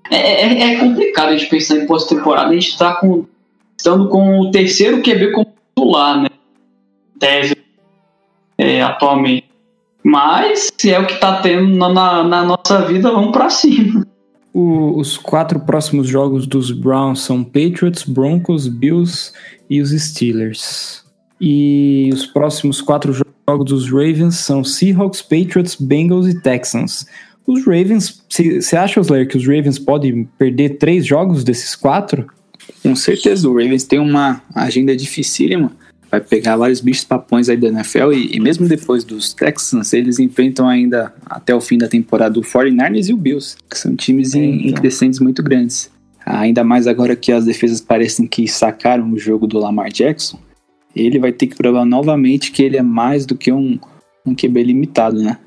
É, 0.09 0.17
é, 0.17 0.73
é, 0.73 0.79
complicado 0.79 1.29
a 1.29 1.37
gente 1.37 1.49
pensar 1.49 1.77
em 1.77 1.85
pós-temporada. 1.85 2.49
A 2.49 2.53
gente 2.53 2.77
tá 2.77 2.95
com, 2.95 3.25
estando 3.77 4.09
com 4.09 4.39
o 4.39 4.51
terceiro 4.51 5.01
QB 5.01 5.31
como 5.31 5.53
titular, 5.69 6.21
né? 6.21 6.29
Tese 7.19 7.55
é, 8.57 8.81
atualmente. 8.81 9.49
Mas, 10.03 10.71
se 10.77 10.91
é 10.91 10.99
o 10.99 11.05
que 11.05 11.19
tá 11.19 11.41
tendo 11.41 11.75
na, 11.75 11.89
na, 11.89 12.23
na 12.23 12.43
nossa 12.43 12.81
vida, 12.81 13.11
vamos 13.11 13.31
para 13.31 13.49
cima. 13.49 14.05
O, 14.53 14.99
os 14.99 15.17
quatro 15.17 15.59
próximos 15.61 16.07
jogos 16.07 16.45
dos 16.45 16.71
Browns 16.71 17.21
são 17.21 17.43
Patriots, 17.43 18.03
Broncos, 18.03 18.67
Bills 18.67 19.31
e 19.69 19.81
os 19.81 19.91
Steelers. 19.91 21.03
E 21.39 22.09
os 22.13 22.25
próximos 22.25 22.81
quatro 22.81 23.13
jogos 23.13 23.65
dos 23.65 23.89
Ravens 23.89 24.35
são 24.35 24.63
Seahawks, 24.63 25.21
Patriots, 25.21 25.75
Bengals 25.75 26.27
e 26.27 26.39
Texans. 26.39 27.05
Os 27.47 27.65
Ravens, 27.65 28.23
você 28.29 28.75
acha, 28.75 28.99
Osler, 28.99 29.27
que 29.27 29.37
os 29.37 29.47
Ravens 29.47 29.79
podem 29.79 30.25
perder 30.37 30.77
três 30.77 31.05
jogos 31.05 31.43
desses 31.43 31.75
quatro? 31.75 32.27
Com 32.83 32.95
certeza, 32.95 33.49
o 33.49 33.53
Ravens 33.53 33.83
tem 33.83 33.99
uma 33.99 34.41
agenda 34.53 34.95
dificílima 34.95 35.71
vai 36.11 36.19
pegar 36.19 36.57
vários 36.57 36.81
bichos 36.81 37.05
papões 37.05 37.47
aí 37.47 37.55
da 37.55 37.69
NFL 37.69 38.11
e, 38.11 38.35
e, 38.35 38.39
mesmo 38.39 38.67
depois 38.67 39.05
dos 39.05 39.33
Texans, 39.33 39.93
eles 39.93 40.19
enfrentam 40.19 40.67
ainda 40.67 41.13
até 41.25 41.55
o 41.55 41.61
fim 41.61 41.77
da 41.77 41.87
temporada 41.87 42.37
o 42.37 42.43
49ers 42.43 43.09
e 43.09 43.13
o 43.13 43.17
Bills, 43.17 43.55
que 43.69 43.77
são 43.77 43.95
times 43.95 44.35
em, 44.35 44.55
então. 44.55 44.69
em 44.69 44.73
crescentes 44.73 45.19
muito 45.21 45.41
grandes. 45.41 45.89
Ainda 46.25 46.63
mais 46.63 46.85
agora 46.85 47.15
que 47.15 47.31
as 47.31 47.45
defesas 47.45 47.79
parecem 47.79 48.27
que 48.27 48.45
sacaram 48.47 49.09
o 49.11 49.17
jogo 49.17 49.47
do 49.47 49.57
Lamar 49.57 49.89
Jackson, 49.89 50.37
ele 50.93 51.17
vai 51.17 51.31
ter 51.31 51.47
que 51.47 51.55
provar 51.55 51.85
novamente 51.85 52.51
que 52.51 52.61
ele 52.61 52.75
é 52.75 52.83
mais 52.83 53.25
do 53.25 53.35
que 53.35 53.51
um, 53.51 53.79
um 54.25 54.35
QB 54.35 54.63
limitado, 54.63 55.23
né? 55.23 55.37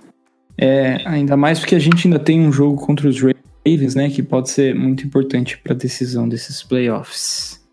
É, 0.57 1.03
ainda 1.05 1.37
mais 1.37 1.59
porque 1.59 1.75
a 1.75 1.79
gente 1.79 2.07
ainda 2.07 2.19
tem 2.19 2.41
um 2.41 2.51
jogo 2.51 2.81
contra 2.81 3.09
os 3.09 3.21
Ravens, 3.21 3.95
né, 3.95 4.09
que 4.09 4.23
pode 4.23 4.51
ser 4.51 4.75
muito 4.75 5.05
importante 5.05 5.59
para 5.59 5.73
a 5.73 5.77
decisão 5.77 6.29
desses 6.29 6.63
playoffs. 6.63 7.64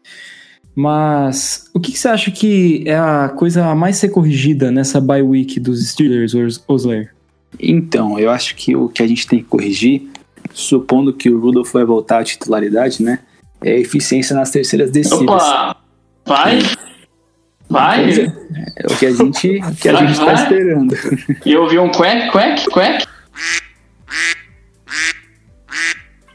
Mas 0.75 1.69
o 1.73 1.79
que, 1.79 1.91
que, 1.91 1.99
você 1.99 2.07
acha 2.07 2.31
que 2.31 2.83
é 2.85 2.97
a 2.97 3.29
coisa 3.29 3.67
a 3.67 3.75
mais 3.75 3.97
ser 3.97 4.09
corrigida 4.09 4.71
nessa 4.71 5.01
bye 5.01 5.21
week 5.21 5.59
dos 5.59 5.87
Steelers, 5.89 6.33
Osler? 6.67 7.13
Então, 7.59 8.17
eu 8.17 8.31
acho 8.31 8.55
que 8.55 8.75
o 8.75 8.87
que 8.87 9.03
a 9.03 9.07
gente 9.07 9.27
tem 9.27 9.39
que 9.39 9.45
corrigir, 9.45 10.09
supondo 10.53 11.13
que 11.13 11.29
o 11.29 11.39
Rudolph 11.39 11.71
vai 11.73 11.83
voltar 11.83 12.19
à 12.19 12.23
titularidade, 12.23 13.03
né? 13.03 13.19
É 13.61 13.73
a 13.73 13.79
eficiência 13.79 14.35
nas 14.35 14.49
terceiras 14.49 14.91
descidas. 14.91 15.21
Opa! 15.21 15.75
Vai! 16.25 16.59
Vai! 17.69 18.11
É, 18.11 18.33
é, 18.77 18.87
o 18.89 18.97
que 18.97 19.05
a 19.05 19.11
gente, 19.11 19.57
o 19.57 19.75
que 19.75 19.89
a 19.89 19.93
vai, 19.93 20.07
gente 20.07 20.19
está 20.19 20.33
esperando. 20.33 20.95
E 21.45 21.53
eu 21.53 21.63
ouvi 21.63 21.79
um 21.79 21.89
quack, 21.89 22.31
quack, 22.31 22.69
quack. 22.69 23.05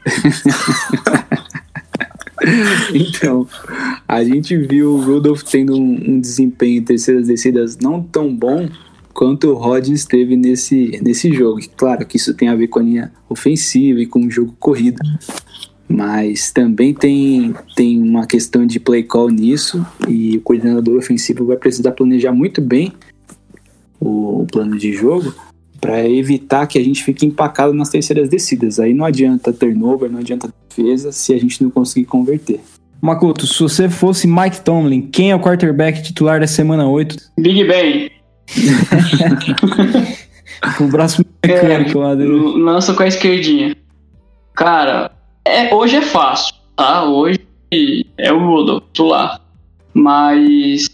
então, 2.93 3.47
a 4.07 4.23
gente 4.23 4.55
viu 4.55 4.93
o 4.93 5.01
Rudolph 5.01 5.43
tendo 5.43 5.75
um, 5.75 6.19
desempenho 6.19 6.79
em 6.79 6.83
terceiras 6.83 7.27
descidas 7.27 7.77
não 7.77 8.01
tão 8.01 8.33
bom 8.33 8.69
quanto 9.13 9.49
o 9.49 9.55
Rodgers 9.55 10.05
teve 10.05 10.37
nesse, 10.37 10.99
nesse 11.03 11.33
jogo. 11.33 11.59
Claro 11.75 12.05
que 12.05 12.15
isso 12.15 12.33
tem 12.33 12.47
a 12.47 12.55
ver 12.55 12.67
com 12.67 12.79
a 12.79 12.83
linha 12.83 13.11
ofensiva 13.27 13.99
e 13.99 14.05
com 14.05 14.25
o 14.25 14.31
jogo 14.31 14.55
corrido. 14.59 14.99
Mas 15.89 16.51
também 16.51 16.93
tem, 16.93 17.53
tem 17.75 18.01
uma 18.01 18.25
questão 18.25 18.65
de 18.65 18.79
play 18.79 19.03
call 19.03 19.29
nisso 19.29 19.85
e 20.07 20.37
o 20.37 20.41
coordenador 20.41 20.97
ofensivo 20.97 21.45
vai 21.45 21.57
precisar 21.57 21.91
planejar 21.91 22.31
muito 22.31 22.61
bem 22.61 22.93
o, 23.99 24.43
o 24.43 24.47
plano 24.47 24.77
de 24.77 24.93
jogo 24.93 25.33
para 25.81 26.07
evitar 26.07 26.65
que 26.67 26.77
a 26.77 26.83
gente 26.83 27.03
fique 27.03 27.25
empacado 27.25 27.73
nas 27.73 27.89
terceiras 27.89 28.29
descidas. 28.29 28.79
Aí 28.79 28.93
não 28.93 29.05
adianta 29.05 29.51
turnover, 29.51 30.09
não 30.09 30.19
adianta 30.19 30.53
defesa 30.69 31.11
se 31.11 31.33
a 31.33 31.37
gente 31.37 31.61
não 31.61 31.69
conseguir 31.69 32.05
converter. 32.05 32.59
Makoto, 33.01 33.45
se 33.45 33.59
você 33.59 33.89
fosse 33.89 34.27
Mike 34.27 34.61
Tomlin, 34.61 35.01
quem 35.01 35.31
é 35.31 35.35
o 35.35 35.39
quarterback 35.39 36.01
titular 36.01 36.39
da 36.39 36.47
semana 36.47 36.87
8? 36.87 37.15
Big 37.37 37.63
Ben. 37.63 38.09
com 40.77 40.85
o 40.85 40.87
braço 40.87 41.23
mecânico 41.45 41.99
é, 41.99 42.01
lá 42.01 42.15
dele. 42.15 42.33
Lança 42.33 42.93
com 42.93 43.03
a 43.03 43.07
esquerdinha. 43.07 43.75
Cara, 44.55 45.11
é, 45.45 45.73
hoje 45.73 45.97
é 45.97 46.01
fácil, 46.01 46.55
tá? 46.75 47.03
Hoje 47.05 47.39
é 48.17 48.31
o 48.31 48.39
Rudolph 48.39 48.83
titular. 48.91 49.39
Mas 49.93 50.87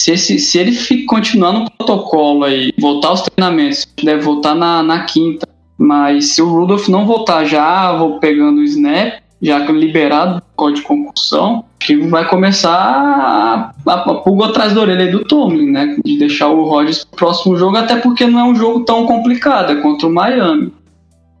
se, 0.00 0.12
esse, 0.12 0.38
se 0.38 0.58
ele 0.58 0.72
fica, 0.72 1.06
continuar 1.06 1.52
no 1.52 1.70
protocolo 1.70 2.44
aí, 2.44 2.72
voltar 2.78 3.08
aos 3.08 3.22
treinamentos, 3.22 3.86
deve 4.02 4.22
voltar 4.22 4.54
na, 4.54 4.82
na 4.82 5.04
quinta. 5.04 5.48
Mas 5.78 6.26
se 6.26 6.42
o 6.42 6.48
Rudolph 6.48 6.88
não 6.88 7.06
voltar 7.06 7.44
já, 7.44 7.92
vou 7.96 8.18
pegando 8.18 8.60
o 8.60 8.64
snap, 8.64 9.21
já 9.42 9.58
liberado 9.58 10.36
do 10.36 10.42
código 10.54 10.80
de 10.80 10.86
concussão, 10.86 11.64
que 11.80 11.96
vai 11.96 12.28
começar 12.28 12.70
a, 12.72 13.74
a, 13.84 14.14
pulga 14.14 14.46
atrás 14.46 14.72
da 14.72 14.80
orelha 14.80 15.10
do 15.10 15.24
Tomlin, 15.24 15.70
né? 15.70 15.96
De 16.04 16.16
deixar 16.16 16.48
o 16.48 16.64
Rodgers 16.64 17.04
pro 17.04 17.18
próximo 17.18 17.56
jogo, 17.56 17.76
até 17.76 17.96
porque 17.96 18.24
não 18.26 18.38
é 18.38 18.44
um 18.44 18.54
jogo 18.54 18.84
tão 18.84 19.04
complicado, 19.04 19.72
é 19.72 19.76
contra 19.76 20.06
o 20.06 20.12
Miami. 20.12 20.72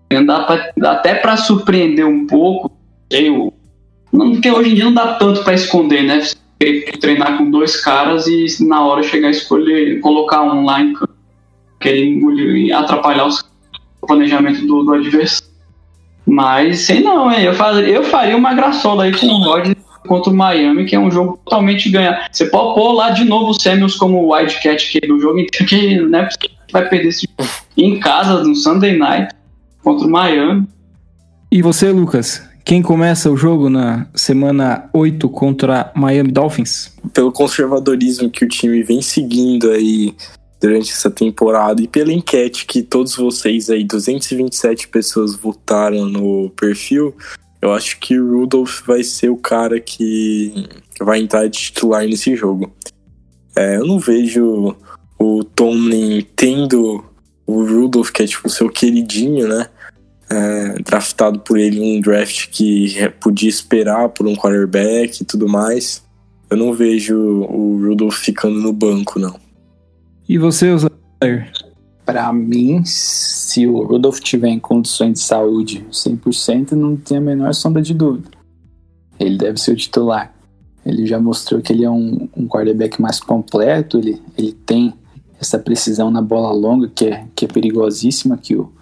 Pra, 0.08 0.72
até 0.90 1.14
para 1.14 1.36
surpreender 1.36 2.04
um 2.04 2.26
pouco, 2.26 2.72
eu, 3.08 3.54
não, 4.12 4.32
porque 4.32 4.50
hoje 4.50 4.72
em 4.72 4.74
dia 4.74 4.84
não 4.84 4.94
dá 4.94 5.14
tanto 5.14 5.44
para 5.44 5.54
esconder, 5.54 6.02
né? 6.02 6.22
treinar 7.00 7.38
com 7.38 7.50
dois 7.50 7.80
caras 7.80 8.26
e 8.26 8.46
na 8.60 8.84
hora 8.84 9.02
chegar 9.02 9.28
a 9.28 9.32
escolher, 9.32 10.00
colocar 10.00 10.42
um 10.42 10.64
lá 10.64 10.80
em 10.80 10.92
campo, 10.92 11.12
engolir, 11.84 12.76
atrapalhar 12.76 13.26
os, 13.26 13.40
o 14.00 14.06
planejamento 14.06 14.64
do, 14.66 14.84
do 14.84 14.94
adversário. 14.94 15.51
Mas 16.26 16.80
sei 16.80 17.00
não, 17.00 17.30
hein? 17.30 17.42
Eu, 17.42 17.54
faz, 17.54 17.78
eu 17.86 18.04
faria 18.04 18.36
uma 18.36 18.54
graçola 18.54 19.04
aí 19.04 19.18
com 19.18 19.26
o 19.26 19.42
Rod 19.44 19.72
contra 20.06 20.32
o 20.32 20.36
Miami, 20.36 20.84
que 20.84 20.94
é 20.94 20.98
um 20.98 21.10
jogo 21.10 21.38
totalmente 21.44 21.88
ganhar. 21.90 22.28
Você 22.30 22.46
pode 22.46 22.74
pôr 22.74 22.92
lá 22.92 23.10
de 23.10 23.24
novo 23.24 23.50
o 23.50 23.60
Samuels 23.60 23.96
como 23.96 24.32
wildcat 24.32 25.00
do 25.06 25.20
jogo 25.20 25.38
inteiro, 25.38 25.66
que 25.66 26.00
né, 26.00 26.28
vai 26.72 26.88
perder 26.88 27.08
esse 27.08 27.28
em 27.76 27.98
casa 27.98 28.42
no 28.44 28.54
Sunday 28.54 28.96
Night 28.96 29.34
contra 29.82 30.06
o 30.06 30.10
Miami. 30.10 30.66
E 31.50 31.62
você, 31.62 31.90
Lucas? 31.90 32.48
Quem 32.64 32.80
começa 32.80 33.30
o 33.30 33.36
jogo 33.36 33.68
na 33.68 34.06
semana 34.14 34.88
8 34.92 35.28
contra 35.28 35.90
Miami 35.94 36.30
Dolphins? 36.30 36.96
Pelo 37.12 37.32
conservadorismo 37.32 38.30
que 38.30 38.44
o 38.44 38.48
time 38.48 38.82
vem 38.84 39.02
seguindo 39.02 39.70
aí 39.70 40.14
durante 40.62 40.92
essa 40.92 41.10
temporada 41.10 41.82
e 41.82 41.88
pela 41.88 42.12
enquete 42.12 42.64
que 42.64 42.82
todos 42.82 43.16
vocês 43.16 43.68
aí, 43.68 43.84
227 43.84 44.88
pessoas 44.88 45.34
votaram 45.34 46.06
no 46.06 46.48
perfil, 46.50 47.14
eu 47.60 47.72
acho 47.72 47.98
que 47.98 48.18
o 48.18 48.40
Rudolph 48.40 48.80
vai 48.86 49.02
ser 49.02 49.28
o 49.28 49.36
cara 49.36 49.78
que 49.80 50.68
vai 51.00 51.20
entrar 51.20 51.46
de 51.48 51.58
titular 51.58 52.06
nesse 52.06 52.34
jogo. 52.34 52.72
É, 53.54 53.76
eu 53.76 53.86
não 53.86 53.98
vejo 53.98 54.74
o 55.18 55.44
Tomlin 55.44 56.26
tendo 56.34 57.04
o 57.46 57.64
Rudolph, 57.64 58.10
que 58.10 58.22
é 58.22 58.26
tipo 58.26 58.46
o 58.46 58.50
seu 58.50 58.70
queridinho, 58.70 59.46
né? 59.46 59.68
é, 60.32 60.82
draftado 60.82 61.38
por 61.40 61.58
ele 61.58 61.80
um 61.80 62.00
draft 62.00 62.48
que 62.50 63.10
podia 63.20 63.48
esperar 63.48 64.08
por 64.08 64.26
um 64.26 64.34
quarterback 64.34 65.20
e 65.20 65.24
tudo 65.24 65.46
mais. 65.46 66.02
Eu 66.48 66.56
não 66.56 66.72
vejo 66.72 67.16
o 67.16 67.78
Rudolph 67.86 68.16
ficando 68.16 68.58
no 68.60 68.72
banco, 68.72 69.18
não. 69.18 69.38
E 70.28 70.38
você, 70.38 70.70
Osair? 70.70 71.52
Para 72.04 72.32
mim, 72.32 72.82
se 72.84 73.66
o 73.66 73.84
Rudolph 73.84 74.20
tiver 74.20 74.48
em 74.48 74.58
condições 74.58 75.14
de 75.14 75.20
saúde 75.20 75.86
100%, 75.90 76.72
não 76.72 76.96
tem 76.96 77.18
a 77.18 77.20
menor 77.20 77.54
sombra 77.54 77.80
de 77.80 77.94
dúvida. 77.94 78.30
Ele 79.18 79.38
deve 79.38 79.60
ser 79.60 79.72
o 79.72 79.76
titular. 79.76 80.34
Ele 80.84 81.06
já 81.06 81.20
mostrou 81.20 81.60
que 81.60 81.72
ele 81.72 81.84
é 81.84 81.90
um, 81.90 82.28
um 82.36 82.48
quarterback 82.48 83.00
mais 83.00 83.20
completo, 83.20 83.98
ele, 83.98 84.20
ele 84.36 84.52
tem 84.52 84.92
essa 85.40 85.58
precisão 85.58 86.10
na 86.10 86.20
bola 86.20 86.52
longa, 86.52 86.88
que 86.88 87.06
é, 87.06 87.26
que 87.34 87.44
é 87.44 87.48
perigosíssima, 87.48 88.36
que 88.36 88.56
o, 88.56 88.72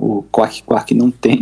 o 0.00 0.22
Quark 0.32 0.62
Quark 0.62 0.94
não 0.94 1.10
tem. 1.10 1.40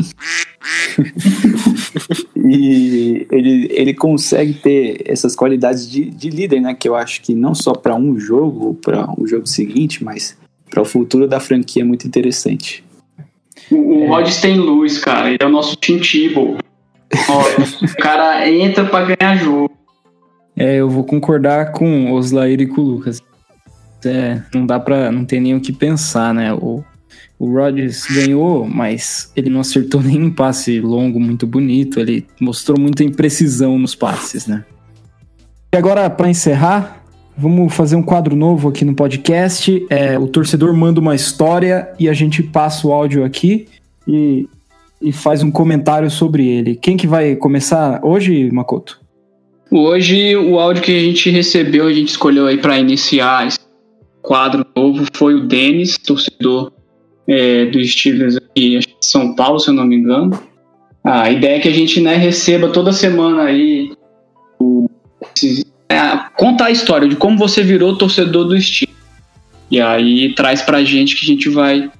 e 2.36 3.26
ele, 3.30 3.68
ele 3.70 3.94
consegue 3.94 4.54
ter 4.54 5.02
essas 5.06 5.36
qualidades 5.36 5.88
de, 5.88 6.10
de 6.10 6.28
líder, 6.28 6.60
né? 6.60 6.74
Que 6.74 6.88
eu 6.88 6.96
acho 6.96 7.22
que 7.22 7.34
não 7.34 7.54
só 7.54 7.72
para 7.72 7.94
um 7.94 8.18
jogo 8.18 8.66
ou 8.66 8.74
para 8.74 9.08
o 9.16 9.26
jogo 9.28 9.46
seguinte, 9.46 10.02
mas 10.02 10.36
para 10.68 10.82
o 10.82 10.84
futuro 10.84 11.28
da 11.28 11.38
franquia 11.38 11.84
muito 11.84 12.06
interessante. 12.06 12.84
O, 13.70 13.76
o 13.76 14.08
Rod 14.08 14.28
tem 14.40 14.58
luz, 14.58 14.98
cara. 14.98 15.28
Ele 15.28 15.38
é 15.40 15.46
o 15.46 15.50
nosso 15.50 15.76
Tim 15.76 16.00
Tebow. 16.00 16.58
o 17.82 17.96
cara 18.02 18.50
entra 18.50 18.84
para 18.84 19.14
ganhar 19.14 19.36
jogo. 19.36 19.70
É, 20.56 20.76
eu 20.76 20.90
vou 20.90 21.04
concordar 21.04 21.70
com 21.70 22.10
o 22.10 22.14
Oslair 22.14 22.60
e 22.60 22.66
com 22.66 22.80
o 22.80 22.84
Lucas. 22.84 23.22
É, 24.04 24.42
não 24.52 24.66
dá 24.66 24.80
pra. 24.80 25.12
Não 25.12 25.24
tem 25.24 25.40
nem 25.40 25.54
o 25.54 25.60
que 25.60 25.72
pensar, 25.72 26.34
né? 26.34 26.52
O, 26.52 26.82
o 27.38 27.52
Rodgers 27.52 28.04
ganhou, 28.10 28.66
mas 28.66 29.30
ele 29.36 29.48
não 29.48 29.60
acertou 29.60 30.00
nenhum 30.02 30.30
passe 30.30 30.80
longo 30.80 31.20
muito 31.20 31.46
bonito. 31.46 32.00
Ele 32.00 32.26
mostrou 32.40 32.78
muita 32.78 33.04
imprecisão 33.04 33.78
nos 33.78 33.94
passes, 33.94 34.46
né? 34.46 34.64
E 35.72 35.76
agora, 35.76 36.08
para 36.10 36.28
encerrar, 36.28 37.04
vamos 37.36 37.72
fazer 37.72 37.94
um 37.94 38.02
quadro 38.02 38.34
novo 38.34 38.68
aqui 38.68 38.84
no 38.84 38.94
podcast. 38.94 39.86
É, 39.88 40.18
o 40.18 40.26
torcedor 40.26 40.74
manda 40.74 40.98
uma 40.98 41.14
história 41.14 41.88
e 41.98 42.08
a 42.08 42.12
gente 42.12 42.42
passa 42.42 42.86
o 42.88 42.92
áudio 42.92 43.24
aqui 43.24 43.68
e, 44.06 44.48
e 45.00 45.12
faz 45.12 45.42
um 45.42 45.50
comentário 45.50 46.10
sobre 46.10 46.48
ele. 46.48 46.74
Quem 46.74 46.96
que 46.96 47.06
vai 47.06 47.36
começar 47.36 48.00
hoje, 48.02 48.50
Makoto? 48.50 48.98
Hoje, 49.70 50.34
o 50.34 50.58
áudio 50.58 50.82
que 50.82 50.96
a 50.96 51.00
gente 51.00 51.28
recebeu, 51.28 51.86
a 51.86 51.92
gente 51.92 52.08
escolheu 52.08 52.46
aí 52.46 52.56
para 52.56 52.78
iniciar 52.78 53.46
esse 53.46 53.58
quadro 54.22 54.64
novo, 54.74 55.04
foi 55.12 55.34
o 55.34 55.46
Denis, 55.46 55.98
torcedor 55.98 56.72
é, 57.28 57.66
do 57.66 57.84
Steelers 57.84 58.36
aqui, 58.36 58.80
São 59.00 59.34
Paulo, 59.34 59.60
se 59.60 59.68
eu 59.68 59.74
não 59.74 59.84
me 59.84 59.96
engano. 59.96 60.40
A 61.04 61.30
ideia 61.30 61.56
é 61.56 61.60
que 61.60 61.68
a 61.68 61.72
gente 61.72 62.00
né, 62.00 62.16
receba 62.16 62.68
toda 62.68 62.92
semana 62.92 63.44
aí 63.44 63.92
o, 64.58 64.88
é, 65.88 65.98
contar 66.36 66.66
a 66.66 66.70
história 66.70 67.08
de 67.08 67.16
como 67.16 67.38
você 67.38 67.62
virou 67.62 67.96
torcedor 67.96 68.44
do 68.46 68.60
Steelers. 68.60 68.98
E 69.70 69.80
aí 69.80 70.34
traz 70.34 70.62
pra 70.62 70.82
gente 70.82 71.14
que 71.14 71.24
a 71.24 71.28
gente 71.28 71.48
vai 71.50 71.90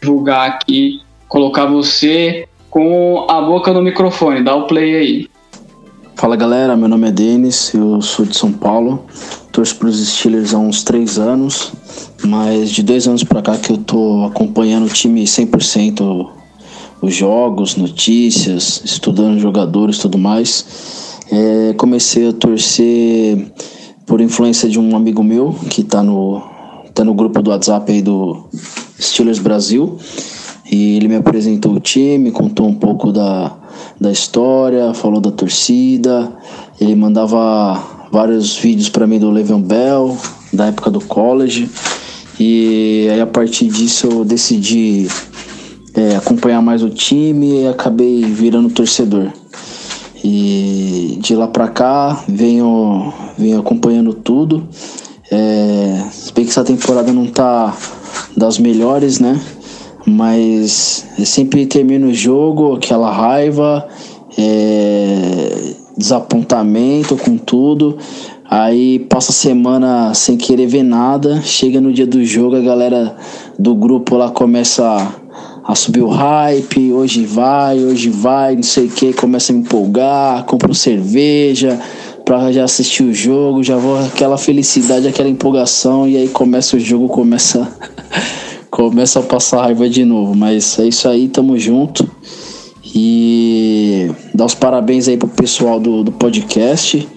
divulgar 0.00 0.50
aqui, 0.50 1.00
colocar 1.28 1.66
você 1.66 2.48
com 2.68 3.26
a 3.30 3.40
boca 3.40 3.72
no 3.72 3.80
microfone. 3.80 4.42
Dá 4.42 4.54
o 4.54 4.66
play 4.66 4.96
aí. 4.96 5.28
Fala 6.16 6.36
galera, 6.36 6.76
meu 6.76 6.88
nome 6.88 7.08
é 7.08 7.12
Denis, 7.12 7.72
eu 7.74 8.00
sou 8.00 8.24
de 8.24 8.36
São 8.36 8.52
Paulo, 8.52 9.06
torço 9.50 9.76
para 9.76 9.88
os 9.88 10.06
Steelers 10.06 10.54
há 10.54 10.58
uns 10.58 10.84
três 10.84 11.18
anos, 11.18 11.72
mas 12.24 12.70
de 12.70 12.82
dois 12.82 13.06
anos 13.06 13.24
para 13.24 13.42
cá 13.42 13.56
que 13.56 13.72
eu 13.72 13.78
tô 13.78 14.24
acompanhando 14.24 14.86
o 14.86 14.88
time 14.88 15.24
100%, 15.24 16.28
os 17.00 17.14
jogos, 17.14 17.76
notícias, 17.76 18.82
estudando 18.84 19.38
jogadores 19.38 19.98
tudo 19.98 20.18
mais. 20.18 21.18
É, 21.30 21.72
comecei 21.74 22.28
a 22.28 22.32
torcer 22.32 23.52
por 24.06 24.20
influência 24.20 24.68
de 24.68 24.78
um 24.78 24.94
amigo 24.94 25.22
meu 25.22 25.54
que 25.70 25.82
tá 25.82 26.02
no, 26.02 26.42
tá 26.94 27.04
no 27.04 27.14
grupo 27.14 27.42
do 27.42 27.50
WhatsApp 27.50 27.90
aí 27.90 28.02
do 28.02 28.44
Steelers 29.00 29.38
Brasil. 29.38 29.98
E 30.70 30.96
ele 30.96 31.08
me 31.08 31.16
apresentou 31.16 31.72
o 31.72 31.80
time, 31.80 32.30
contou 32.30 32.66
um 32.66 32.74
pouco 32.74 33.12
da, 33.12 33.52
da 34.00 34.10
história, 34.10 34.94
falou 34.94 35.20
da 35.20 35.30
torcida. 35.30 36.32
Ele 36.80 36.94
mandava 36.94 38.08
vários 38.10 38.56
vídeos 38.56 38.88
para 38.88 39.06
mim 39.06 39.18
do 39.18 39.30
Le'Veon 39.30 39.60
Bell, 39.60 40.16
da 40.52 40.66
época 40.66 40.90
do 40.90 41.00
college. 41.00 41.68
E 42.44 43.08
aí 43.08 43.20
a 43.20 43.26
partir 43.26 43.68
disso 43.68 44.08
eu 44.08 44.24
decidi 44.24 45.06
é, 45.94 46.16
acompanhar 46.16 46.60
mais 46.60 46.82
o 46.82 46.90
time 46.90 47.62
e 47.62 47.68
acabei 47.68 48.24
virando 48.24 48.68
torcedor. 48.68 49.30
E 50.24 51.18
de 51.20 51.36
lá 51.36 51.46
pra 51.46 51.68
cá 51.68 52.24
venho, 52.26 53.12
venho 53.38 53.60
acompanhando 53.60 54.12
tudo. 54.12 54.66
É, 55.30 56.02
se 56.10 56.32
bem 56.32 56.44
que 56.44 56.50
essa 56.50 56.64
temporada 56.64 57.12
não 57.12 57.26
tá 57.26 57.76
das 58.36 58.58
melhores, 58.58 59.20
né? 59.20 59.40
mas 60.04 61.06
sempre 61.24 61.64
termino 61.64 62.08
o 62.08 62.14
jogo, 62.14 62.74
aquela 62.74 63.12
raiva, 63.12 63.86
é, 64.36 65.74
desapontamento 65.96 67.16
com 67.16 67.36
tudo. 67.38 67.96
Aí 68.54 68.98
passa 68.98 69.32
a 69.32 69.34
semana 69.34 70.12
sem 70.12 70.36
querer 70.36 70.66
ver 70.66 70.82
nada. 70.82 71.40
Chega 71.40 71.80
no 71.80 71.90
dia 71.90 72.06
do 72.06 72.22
jogo, 72.22 72.54
a 72.54 72.60
galera 72.60 73.16
do 73.58 73.74
grupo 73.74 74.14
lá 74.14 74.28
começa 74.28 74.84
a, 75.64 75.74
subir 75.74 76.02
o 76.02 76.08
hype. 76.08 76.92
Hoje 76.92 77.24
vai, 77.24 77.82
hoje 77.82 78.10
vai, 78.10 78.54
não 78.54 78.62
sei 78.62 78.88
o 78.88 78.90
que. 78.90 79.14
Começa 79.14 79.52
a 79.52 79.54
me 79.54 79.62
empolgar, 79.62 80.44
compro 80.44 80.74
cerveja 80.74 81.80
pra 82.26 82.52
já 82.52 82.64
assistir 82.64 83.04
o 83.04 83.14
jogo. 83.14 83.62
Já 83.62 83.78
vou 83.78 83.98
aquela 83.98 84.36
felicidade, 84.36 85.08
aquela 85.08 85.30
empolgação. 85.30 86.06
E 86.06 86.18
aí 86.18 86.28
começa 86.28 86.76
o 86.76 86.78
jogo, 86.78 87.08
começa 87.08 87.66
começa 88.70 89.20
a 89.20 89.22
passar 89.22 89.62
raiva 89.62 89.88
de 89.88 90.04
novo. 90.04 90.34
Mas 90.34 90.78
é 90.78 90.86
isso 90.86 91.08
aí, 91.08 91.26
tamo 91.26 91.58
junto. 91.58 92.06
E 92.94 94.10
dar 94.34 94.44
os 94.44 94.54
parabéns 94.54 95.08
aí 95.08 95.16
pro 95.16 95.26
pessoal 95.26 95.80
do, 95.80 96.04
do 96.04 96.12
podcast. 96.12 97.08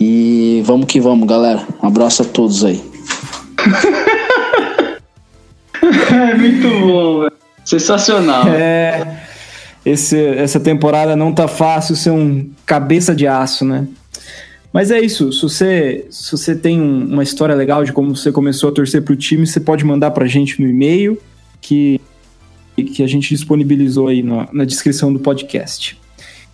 E 0.00 0.62
vamos 0.64 0.86
que 0.86 1.00
vamos, 1.00 1.26
galera. 1.26 1.66
Um 1.82 1.86
abraço 1.86 2.22
a 2.22 2.24
todos 2.24 2.64
aí. 2.64 2.80
é 5.82 6.34
muito 6.34 6.68
bom, 6.86 7.20
velho. 7.20 7.32
Sensacional. 7.64 8.48
É. 8.48 9.24
Esse, 9.84 10.18
essa 10.18 10.60
temporada 10.60 11.16
não 11.16 11.32
tá 11.32 11.48
fácil 11.48 11.96
ser 11.96 12.10
um 12.10 12.50
cabeça 12.64 13.14
de 13.14 13.26
aço, 13.26 13.64
né? 13.64 13.86
Mas 14.72 14.90
é 14.90 15.00
isso. 15.00 15.32
Se 15.32 15.42
você, 15.42 16.06
se 16.10 16.30
você 16.30 16.54
tem 16.54 16.80
uma 16.80 17.22
história 17.22 17.54
legal 17.54 17.84
de 17.84 17.92
como 17.92 18.14
você 18.14 18.30
começou 18.30 18.70
a 18.70 18.72
torcer 18.72 19.02
para 19.02 19.14
o 19.14 19.16
time, 19.16 19.46
você 19.46 19.58
pode 19.58 19.84
mandar 19.84 20.10
para 20.10 20.24
a 20.24 20.28
gente 20.28 20.60
no 20.60 20.68
e-mail 20.68 21.18
que, 21.60 22.00
que 22.94 23.02
a 23.02 23.06
gente 23.06 23.30
disponibilizou 23.30 24.08
aí 24.08 24.22
na, 24.22 24.48
na 24.52 24.64
descrição 24.64 25.12
do 25.12 25.18
podcast. 25.18 25.98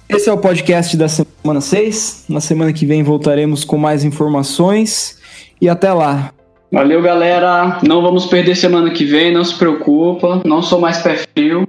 Esse 0.09 0.29
é 0.29 0.33
o 0.33 0.39
podcast 0.39 0.97
da 0.97 1.09
semana 1.09 1.24
6. 1.61 2.25
Na 2.29 2.41
semana 2.41 2.73
que 2.73 2.87
vem 2.87 3.03
voltaremos 3.03 3.65
com 3.65 3.77
mais 3.77 4.05
informações. 4.05 5.19
E 5.61 5.69
até 5.69 5.93
lá. 5.93 6.33
Valeu, 6.73 7.01
galera. 7.03 7.79
Não 7.87 8.03
vamos 8.03 8.27
perder 8.27 8.57
semana 8.57 8.91
que 8.91 9.05
vem, 9.05 9.33
não 9.33 9.45
se 9.45 9.57
preocupa. 9.57 10.43
Não 10.45 10.61
sou 10.63 10.81
mais 10.81 10.99
pé 10.99 11.25
frio. 11.33 11.69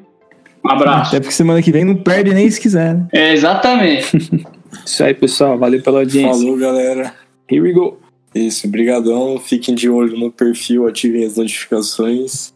Um 0.64 0.70
abraço. 0.70 1.10
Até 1.10 1.20
porque 1.20 1.34
semana 1.34 1.62
que 1.62 1.72
vem 1.72 1.86
não 1.86 1.96
perde 1.96 2.34
nem 2.34 2.50
se 2.50 2.60
quiser, 2.60 2.96
né? 2.96 3.08
É, 3.14 3.34
exatamente. 3.34 4.46
Isso 4.84 5.04
aí, 5.04 5.14
pessoal. 5.14 5.58
Valeu 5.58 5.82
pela 5.82 6.00
audiência. 6.00 6.34
Falou, 6.34 6.58
galera. 6.58 7.14
Here 7.50 7.62
we 7.62 7.72
go. 7.72 8.00
Isso, 8.34 8.68
brigadão. 8.68 9.40
Fiquem 9.40 9.76
de 9.76 9.90
olho 9.90 10.18
no 10.18 10.32
perfil, 10.32 10.88
ativem 10.88 11.24
as 11.24 11.38
notificações. 11.38 12.54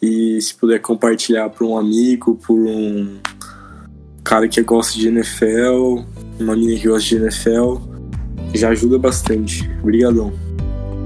E 0.00 0.40
se 0.40 0.54
puder 0.54 0.78
compartilhar 0.80 1.48
para 1.48 1.66
um 1.66 1.76
amigo, 1.76 2.38
por 2.46 2.58
um 2.58 3.18
cara 4.22 4.46
que 4.46 4.62
gosta 4.62 4.98
de 4.98 5.08
NFL, 5.08 6.02
uma 6.40 6.54
menina 6.56 6.78
que 6.78 6.88
gosta 6.88 7.08
de 7.08 7.16
NFL, 7.22 7.76
já 8.54 8.70
ajuda 8.70 8.98
bastante. 8.98 9.68
Obrigadão. 9.82 10.32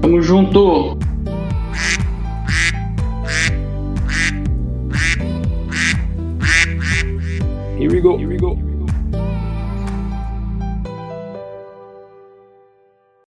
Tamo 0.01 0.21
junto! 0.21 0.97
Here 7.77 7.89
we 7.89 7.99
go. 7.99 8.17
Here 8.17 8.27
we 8.27 8.37
go. 8.37 8.72